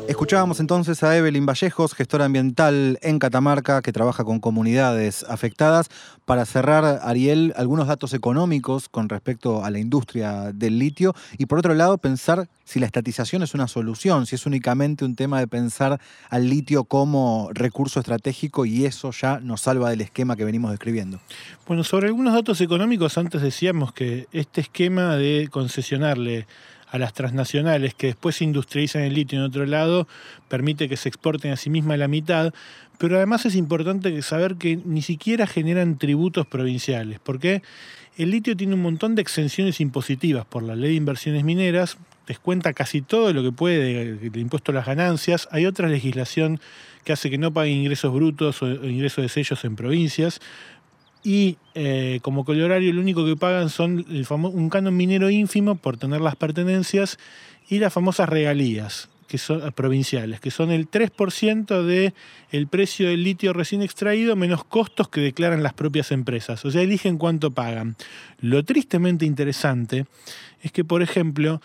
Escuchábamos 0.09 0.61
entonces 0.61 1.03
a 1.03 1.16
Evelyn 1.16 1.47
Vallejos, 1.47 1.92
gestora 1.92 2.27
ambiental 2.27 2.97
en 3.03 3.19
Catamarca, 3.19 3.83
que 3.83 3.92
trabaja 3.92 4.23
con 4.23 4.38
comunidades 4.38 5.25
afectadas. 5.29 5.88
Para 6.25 6.47
cerrar, 6.47 7.01
Ariel, 7.03 7.53
algunos 7.57 7.88
datos 7.88 8.14
económicos 8.14 8.88
con 8.88 9.09
respecto 9.09 9.64
a 9.64 9.71
la 9.71 9.81
industria 9.81 10.53
del 10.53 10.79
litio 10.79 11.12
y 11.38 11.47
por 11.47 11.59
otro 11.59 11.75
lado 11.75 11.99
pensar 11.99 12.49
si 12.64 12.79
la 12.79 12.87
estatización 12.87 13.42
es 13.42 13.55
una 13.55 13.66
solución, 13.66 14.27
si 14.27 14.37
es 14.37 14.47
únicamente 14.47 15.05
un 15.05 15.16
tema 15.16 15.40
de 15.40 15.49
pensar 15.49 16.01
al 16.31 16.49
litio 16.49 16.85
como 16.85 17.51
recurso 17.53 17.99
estratégico 17.99 18.64
y 18.64 18.87
eso 18.87 19.11
ya 19.11 19.40
nos 19.40 19.62
salva 19.62 19.90
del 19.90 20.03
esquema 20.03 20.37
que 20.37 20.45
venimos 20.45 20.71
describiendo. 20.71 21.19
Bueno, 21.66 21.83
sobre 21.83 22.07
algunos 22.07 22.33
datos 22.33 22.61
económicos, 22.61 23.19
antes 23.19 23.42
decíamos 23.42 23.92
que 23.92 24.29
este 24.31 24.61
esquema 24.61 25.16
de 25.16 25.49
concesionarle 25.51 26.47
a 26.90 26.99
las 26.99 27.12
transnacionales 27.12 27.94
que 27.94 28.09
después 28.09 28.40
industrializan 28.42 29.03
el 29.03 29.14
litio 29.14 29.38
en 29.38 29.44
otro 29.44 29.66
lado, 29.66 30.07
permite 30.49 30.88
que 30.88 30.96
se 30.96 31.09
exporten 31.09 31.53
a 31.53 31.57
sí 31.57 31.70
misma 31.70 31.96
la 31.96 32.09
mitad, 32.09 32.53
pero 32.99 33.16
además 33.16 33.44
es 33.46 33.55
importante 33.55 34.22
saber 34.22 34.57
que 34.57 34.79
ni 34.85 35.03
siquiera 35.03 35.46
generan 35.46 35.99
tributos 35.99 36.46
provinciales, 36.46 37.18
porque 37.22 37.62
el 38.16 38.31
litio 38.31 38.57
tiene 38.57 38.75
un 38.75 38.83
montón 38.83 39.14
de 39.14 39.22
exenciones 39.22 39.81
impositivas 39.81 40.46
por 40.46 40.62
la 40.62 40.75
ley 40.75 40.90
de 40.90 40.96
inversiones 40.96 41.44
mineras, 41.44 41.99
descuenta 42.27 42.72
casi 42.72 43.03
todo 43.03 43.33
lo 43.33 43.42
que 43.42 43.53
puede 43.53 44.14
del 44.16 44.37
impuesto 44.38 44.72
a 44.72 44.75
las 44.75 44.87
ganancias, 44.87 45.49
hay 45.53 45.66
otra 45.66 45.88
legislación 45.88 46.61
que 47.05 47.12
hace 47.12 47.31
que 47.31 47.38
no 47.38 47.53
paguen 47.53 47.77
ingresos 47.77 48.12
brutos 48.12 48.62
o 48.62 48.68
ingresos 48.68 49.22
de 49.22 49.29
sellos 49.29 49.64
en 49.64 49.77
provincias, 49.77 50.40
y 51.26 51.58
eh, 51.74 52.20
como 52.22 52.44
colorario 52.44 52.92
lo 52.92 53.00
único 53.00 53.26
que 53.26 53.34
pagan 53.34 53.68
son 53.68 54.06
un 54.08 54.70
canon 54.70 54.96
minero 54.96 55.28
ínfimo 55.28 55.74
por 55.74 55.96
tener 55.96 56.20
las 56.20 56.36
pertenencias 56.36 57.18
y 57.68 57.80
las 57.80 57.92
famosas 57.92 58.28
regalías 58.28 59.08
que 59.26 59.36
son 59.36 59.72
provinciales, 59.72 60.38
que 60.38 60.52
son 60.52 60.70
el 60.70 60.88
3% 60.88 61.82
del 61.82 62.14
el 62.52 62.68
precio 62.68 63.08
del 63.08 63.24
litio 63.24 63.52
recién 63.52 63.82
extraído 63.82 64.36
menos 64.36 64.62
costos 64.62 65.08
que 65.08 65.20
declaran 65.20 65.64
las 65.64 65.72
propias 65.72 66.12
empresas. 66.12 66.64
O 66.64 66.70
sea, 66.70 66.82
eligen 66.82 67.18
cuánto 67.18 67.50
pagan. 67.50 67.96
Lo 68.40 68.64
tristemente 68.64 69.26
interesante 69.26 70.06
es 70.62 70.70
que, 70.70 70.84
por 70.84 71.02
ejemplo, 71.02 71.60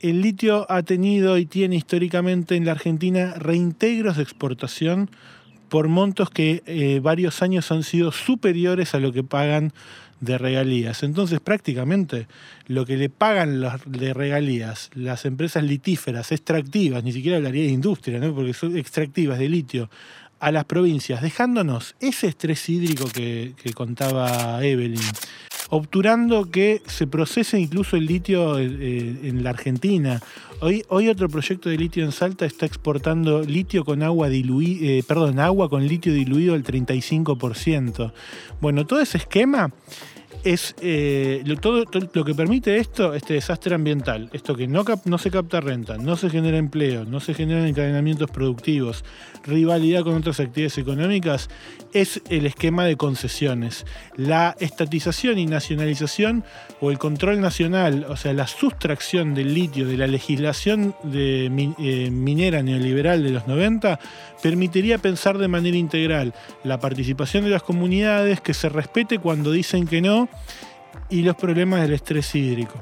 el 0.00 0.20
litio 0.20 0.70
ha 0.70 0.82
tenido 0.82 1.38
y 1.38 1.46
tiene 1.46 1.76
históricamente 1.76 2.54
en 2.54 2.66
la 2.66 2.72
Argentina 2.72 3.32
reintegros 3.38 4.18
de 4.18 4.24
exportación 4.24 5.08
por 5.68 5.88
montos 5.88 6.30
que 6.30 6.62
eh, 6.66 7.00
varios 7.02 7.42
años 7.42 7.70
han 7.72 7.82
sido 7.82 8.12
superiores 8.12 8.94
a 8.94 9.00
lo 9.00 9.12
que 9.12 9.24
pagan 9.24 9.72
de 10.20 10.38
regalías. 10.38 11.02
Entonces, 11.02 11.40
prácticamente 11.40 12.26
lo 12.66 12.86
que 12.86 12.96
le 12.96 13.10
pagan 13.10 13.60
los 13.60 13.74
de 13.86 14.14
regalías 14.14 14.90
las 14.94 15.24
empresas 15.24 15.62
litíferas, 15.64 16.32
extractivas, 16.32 17.04
ni 17.04 17.12
siquiera 17.12 17.36
hablaría 17.36 17.64
de 17.64 17.72
industria, 17.72 18.18
¿no? 18.18 18.34
porque 18.34 18.54
son 18.54 18.76
extractivas 18.76 19.38
de 19.38 19.48
litio, 19.48 19.90
a 20.38 20.52
las 20.52 20.64
provincias, 20.66 21.22
dejándonos 21.22 21.94
ese 21.98 22.26
estrés 22.28 22.68
hídrico 22.68 23.08
que, 23.08 23.54
que 23.62 23.72
contaba 23.72 24.62
Evelyn. 24.64 25.00
Obturando 25.70 26.50
que 26.50 26.82
se 26.86 27.06
procese 27.06 27.58
incluso 27.58 27.96
el 27.96 28.06
litio 28.06 28.58
eh, 28.58 28.66
en 29.22 29.42
la 29.42 29.50
Argentina. 29.50 30.20
Hoy, 30.60 30.84
hoy 30.88 31.08
otro 31.08 31.28
proyecto 31.28 31.68
de 31.68 31.76
litio 31.76 32.04
en 32.04 32.12
Salta 32.12 32.46
está 32.46 32.66
exportando 32.66 33.42
litio 33.42 33.84
con 33.84 34.02
agua 34.02 34.28
diluida, 34.28 34.86
eh, 34.86 35.02
perdón, 35.06 35.38
agua 35.38 35.68
con 35.68 35.86
litio 35.86 36.12
diluido 36.12 36.54
al 36.54 36.64
35%. 36.64 38.12
Bueno, 38.60 38.86
todo 38.86 39.00
ese 39.00 39.18
esquema 39.18 39.72
es 40.46 40.76
eh, 40.80 41.42
lo, 41.44 41.56
todo, 41.56 41.84
lo 42.12 42.24
que 42.24 42.32
permite 42.32 42.76
esto, 42.76 43.14
este 43.14 43.34
desastre 43.34 43.74
ambiental, 43.74 44.30
esto 44.32 44.54
que 44.54 44.68
no, 44.68 44.84
no 45.04 45.18
se 45.18 45.32
capta 45.32 45.60
renta, 45.60 45.98
no 45.98 46.16
se 46.16 46.30
genera 46.30 46.56
empleo, 46.56 47.04
no 47.04 47.18
se 47.18 47.34
generan 47.34 47.66
encadenamientos 47.66 48.30
productivos, 48.30 49.04
rivalidad 49.44 50.04
con 50.04 50.14
otras 50.14 50.38
actividades 50.38 50.78
económicas, 50.78 51.50
es 51.92 52.22
el 52.30 52.46
esquema 52.46 52.84
de 52.84 52.96
concesiones. 52.96 53.86
La 54.14 54.54
estatización 54.60 55.40
y 55.40 55.46
nacionalización 55.46 56.44
o 56.80 56.92
el 56.92 56.98
control 56.98 57.40
nacional, 57.40 58.06
o 58.08 58.16
sea, 58.16 58.32
la 58.32 58.46
sustracción 58.46 59.34
del 59.34 59.52
litio 59.52 59.88
de 59.88 59.96
la 59.96 60.06
legislación 60.06 60.94
eh, 61.12 61.48
minera 62.12 62.62
neoliberal 62.62 63.24
de 63.24 63.30
los 63.30 63.48
90, 63.48 63.98
permitiría 64.42 64.98
pensar 64.98 65.38
de 65.38 65.48
manera 65.48 65.76
integral 65.76 66.34
la 66.62 66.78
participación 66.78 67.42
de 67.42 67.50
las 67.50 67.64
comunidades, 67.64 68.40
que 68.40 68.54
se 68.54 68.68
respete 68.68 69.18
cuando 69.18 69.50
dicen 69.50 69.88
que 69.88 70.00
no, 70.00 70.28
y 71.08 71.22
los 71.22 71.36
problemas 71.36 71.82
del 71.82 71.94
estrés 71.94 72.34
hídrico. 72.34 72.74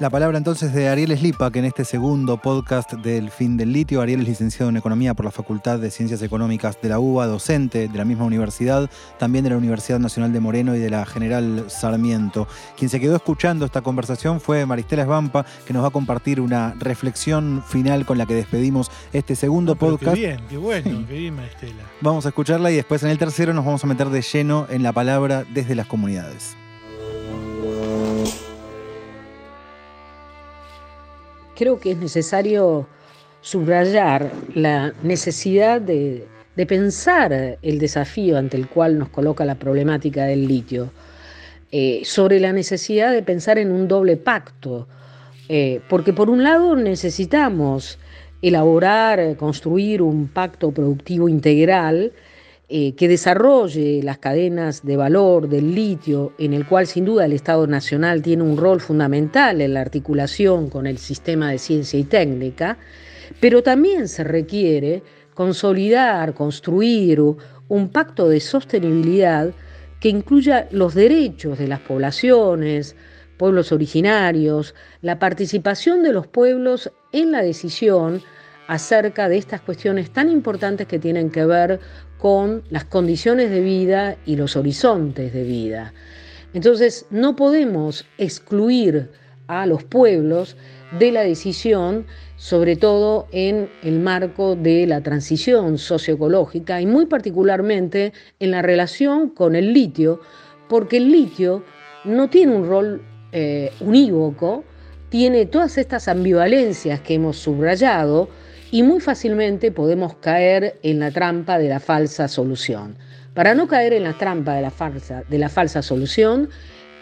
La 0.00 0.10
palabra 0.10 0.38
entonces 0.38 0.72
de 0.72 0.88
Ariel 0.88 1.18
Slipa, 1.18 1.50
que 1.50 1.58
en 1.58 1.64
este 1.64 1.84
segundo 1.84 2.36
podcast 2.36 2.92
del 2.92 3.32
fin 3.32 3.56
del 3.56 3.72
litio, 3.72 4.00
Ariel 4.00 4.20
es 4.20 4.28
licenciado 4.28 4.70
en 4.70 4.76
Economía 4.76 5.12
por 5.12 5.24
la 5.24 5.32
Facultad 5.32 5.80
de 5.80 5.90
Ciencias 5.90 6.22
Económicas 6.22 6.78
de 6.80 6.88
la 6.88 7.00
UBA, 7.00 7.26
docente 7.26 7.88
de 7.88 7.98
la 7.98 8.04
misma 8.04 8.24
universidad, 8.24 8.88
también 9.18 9.42
de 9.42 9.50
la 9.50 9.56
Universidad 9.56 9.98
Nacional 9.98 10.32
de 10.32 10.38
Moreno 10.38 10.76
y 10.76 10.78
de 10.78 10.88
la 10.88 11.04
General 11.04 11.64
Sarmiento. 11.66 12.46
Quien 12.76 12.88
se 12.88 13.00
quedó 13.00 13.16
escuchando 13.16 13.64
esta 13.64 13.82
conversación 13.82 14.40
fue 14.40 14.64
Maristela 14.66 15.02
Esbampa, 15.02 15.44
que 15.66 15.72
nos 15.72 15.82
va 15.82 15.88
a 15.88 15.90
compartir 15.90 16.40
una 16.40 16.76
reflexión 16.78 17.64
final 17.66 18.06
con 18.06 18.18
la 18.18 18.26
que 18.26 18.34
despedimos 18.34 18.92
este 19.12 19.34
segundo 19.34 19.74
podcast. 19.74 20.14
Qué 20.14 20.20
bien, 20.20 20.40
qué 20.48 20.58
bueno, 20.58 21.04
qué 21.08 21.14
bien 21.14 21.34
Maristela. 21.34 21.82
Vamos 22.02 22.24
a 22.24 22.28
escucharla 22.28 22.70
y 22.70 22.76
después 22.76 23.02
en 23.02 23.10
el 23.10 23.18
tercero 23.18 23.52
nos 23.52 23.64
vamos 23.64 23.82
a 23.82 23.88
meter 23.88 24.10
de 24.10 24.22
lleno 24.22 24.68
en 24.70 24.84
la 24.84 24.92
palabra 24.92 25.44
desde 25.52 25.74
las 25.74 25.88
comunidades. 25.88 26.56
Creo 31.58 31.80
que 31.80 31.90
es 31.90 31.98
necesario 31.98 32.86
subrayar 33.40 34.30
la 34.54 34.94
necesidad 35.02 35.80
de, 35.80 36.24
pensar 36.68 37.58
el 37.62 37.78
desafío 37.80 38.38
ante 38.38 38.56
el 38.56 38.68
cual 38.68 38.98
nos 38.98 39.08
coloca 39.08 39.44
la 39.44 39.56
problemática 39.56 40.24
del 40.24 40.46
litio, 40.46 40.90
eh, 41.72 42.02
sobre 42.04 42.38
la 42.38 42.52
necesidad 42.52 43.12
de 43.12 43.22
pensar 43.22 43.58
en 43.58 43.72
un 43.72 43.88
doble 43.88 44.16
pacto, 44.16 44.86
eh, 45.48 45.80
porque 45.88 46.12
por 46.12 46.30
un 46.30 46.44
lado 46.44 46.76
necesitamos 46.76 47.98
elaborar, 48.40 49.36
construir 49.36 50.00
un 50.00 50.28
pacto 50.28 50.70
productivo 50.70 51.28
integral, 51.28 52.12
eh, 52.70 52.94
que 52.96 53.08
desarrolle 53.08 54.02
las 54.02 54.18
cadenas 54.18 54.84
de 54.84 54.98
valor 54.98 55.48
del 55.48 55.74
litio, 55.74 56.34
en 56.36 56.52
el 56.52 56.66
cual 56.66 56.86
sin 56.86 57.06
duda 57.06 57.24
el 57.24 57.32
Estado 57.32 57.66
Nacional 57.66 58.20
tiene 58.20 58.42
un 58.42 58.58
rol 58.58 58.82
fundamental 58.82 59.62
en 59.62 59.72
la 59.72 59.80
articulación 59.80 60.68
con 60.68 60.86
el 60.86 60.98
sistema 60.98 61.50
de 61.50 61.56
ciencia 61.58 61.98
y 61.98 62.04
técnica, 62.04 62.76
pero 63.40 63.62
también 63.62 64.06
se 64.06 64.22
requiere 64.22 65.02
consolidar, 65.32 66.34
construir 66.34 67.22
un 67.68 67.88
pacto 67.88 68.28
de 68.28 68.40
sostenibilidad 68.40 69.50
que 69.98 70.10
incluya 70.10 70.68
los 70.70 70.94
derechos 70.94 71.58
de 71.58 71.68
las 71.68 71.80
poblaciones, 71.80 72.96
pueblos 73.38 73.72
originarios, 73.72 74.74
la 75.00 75.18
participación 75.18 76.02
de 76.02 76.12
los 76.12 76.26
pueblos 76.26 76.92
en 77.12 77.32
la 77.32 77.40
decisión 77.40 78.20
acerca 78.66 79.30
de 79.30 79.38
estas 79.38 79.62
cuestiones 79.62 80.10
tan 80.10 80.28
importantes 80.28 80.86
que 80.86 80.98
tienen 80.98 81.30
que 81.30 81.46
ver 81.46 81.80
con 82.18 82.62
las 82.70 82.84
condiciones 82.84 83.50
de 83.50 83.60
vida 83.60 84.16
y 84.26 84.36
los 84.36 84.56
horizontes 84.56 85.32
de 85.32 85.44
vida. 85.44 85.94
Entonces, 86.52 87.06
no 87.10 87.36
podemos 87.36 88.06
excluir 88.18 89.10
a 89.46 89.66
los 89.66 89.84
pueblos 89.84 90.56
de 90.98 91.12
la 91.12 91.22
decisión, 91.22 92.06
sobre 92.36 92.76
todo 92.76 93.26
en 93.32 93.68
el 93.82 93.98
marco 93.98 94.56
de 94.56 94.86
la 94.86 95.02
transición 95.02 95.78
socioecológica 95.78 96.80
y 96.80 96.86
muy 96.86 97.06
particularmente 97.06 98.12
en 98.38 98.50
la 98.50 98.62
relación 98.62 99.30
con 99.30 99.56
el 99.56 99.72
litio, 99.72 100.20
porque 100.68 100.98
el 100.98 101.10
litio 101.10 101.64
no 102.04 102.30
tiene 102.30 102.54
un 102.54 102.68
rol 102.68 103.02
eh, 103.32 103.72
unívoco, 103.80 104.64
tiene 105.08 105.46
todas 105.46 105.78
estas 105.78 106.08
ambivalencias 106.08 107.00
que 107.00 107.14
hemos 107.14 107.38
subrayado, 107.38 108.28
y 108.70 108.82
muy 108.82 109.00
fácilmente 109.00 109.72
podemos 109.72 110.16
caer 110.16 110.78
en 110.82 111.00
la 111.00 111.10
trampa 111.10 111.58
de 111.58 111.68
la 111.68 111.80
falsa 111.80 112.28
solución. 112.28 112.96
Para 113.34 113.54
no 113.54 113.68
caer 113.68 113.92
en 113.92 114.04
la 114.04 114.14
trampa 114.14 114.54
de 114.54 114.62
la 114.62 114.70
falsa, 114.70 115.22
de 115.28 115.38
la 115.38 115.48
falsa 115.48 115.82
solución, 115.82 116.50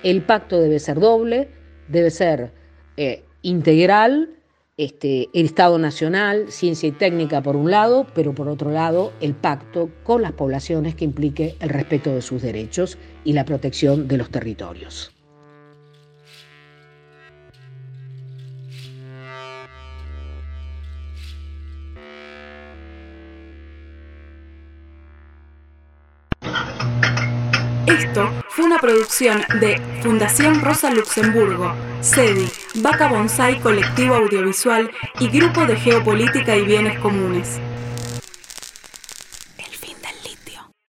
el 0.03 0.23
pacto 0.23 0.61
debe 0.61 0.79
ser 0.79 1.01
doble, 1.01 1.49
debe 1.89 2.11
ser 2.11 2.53
eh, 2.97 3.25
integral, 3.43 4.31
este, 4.77 5.29
el 5.33 5.47
Estado 5.47 5.79
Nacional, 5.79 6.47
ciencia 6.51 6.89
y 6.89 6.93
técnica 6.93 7.43
por 7.43 7.57
un 7.57 7.71
lado, 7.71 8.07
pero 8.15 8.35
por 8.35 8.49
otro 8.49 8.71
lado 8.71 9.13
el 9.21 9.35
pacto 9.35 9.89
con 10.05 10.21
las 10.21 10.33
poblaciones 10.33 10.95
que 10.95 11.07
implique 11.07 11.57
el 11.61 11.71
respeto 11.71 12.15
de 12.15 12.21
sus 12.21 12.43
derechos 12.43 12.99
y 13.25 13.33
la 13.33 13.47
protección 13.47 14.07
de 14.07 14.19
los 14.19 14.31
territorios. 14.31 15.16
Esto 27.87 28.29
fue 28.49 28.64
una 28.64 28.81
producción 28.81 29.42
de 29.61 29.81
Fundación 30.03 30.61
Rosa 30.61 30.90
Luxemburgo, 30.90 31.72
SEDI, 32.01 32.49
Vaca 32.83 33.07
Bonsai 33.07 33.61
Colectivo 33.61 34.16
Audiovisual 34.16 34.90
y 35.20 35.29
Grupo 35.29 35.66
de 35.66 35.77
Geopolítica 35.77 36.57
y 36.57 36.64
Bienes 36.64 36.99
Comunes. 36.99 37.61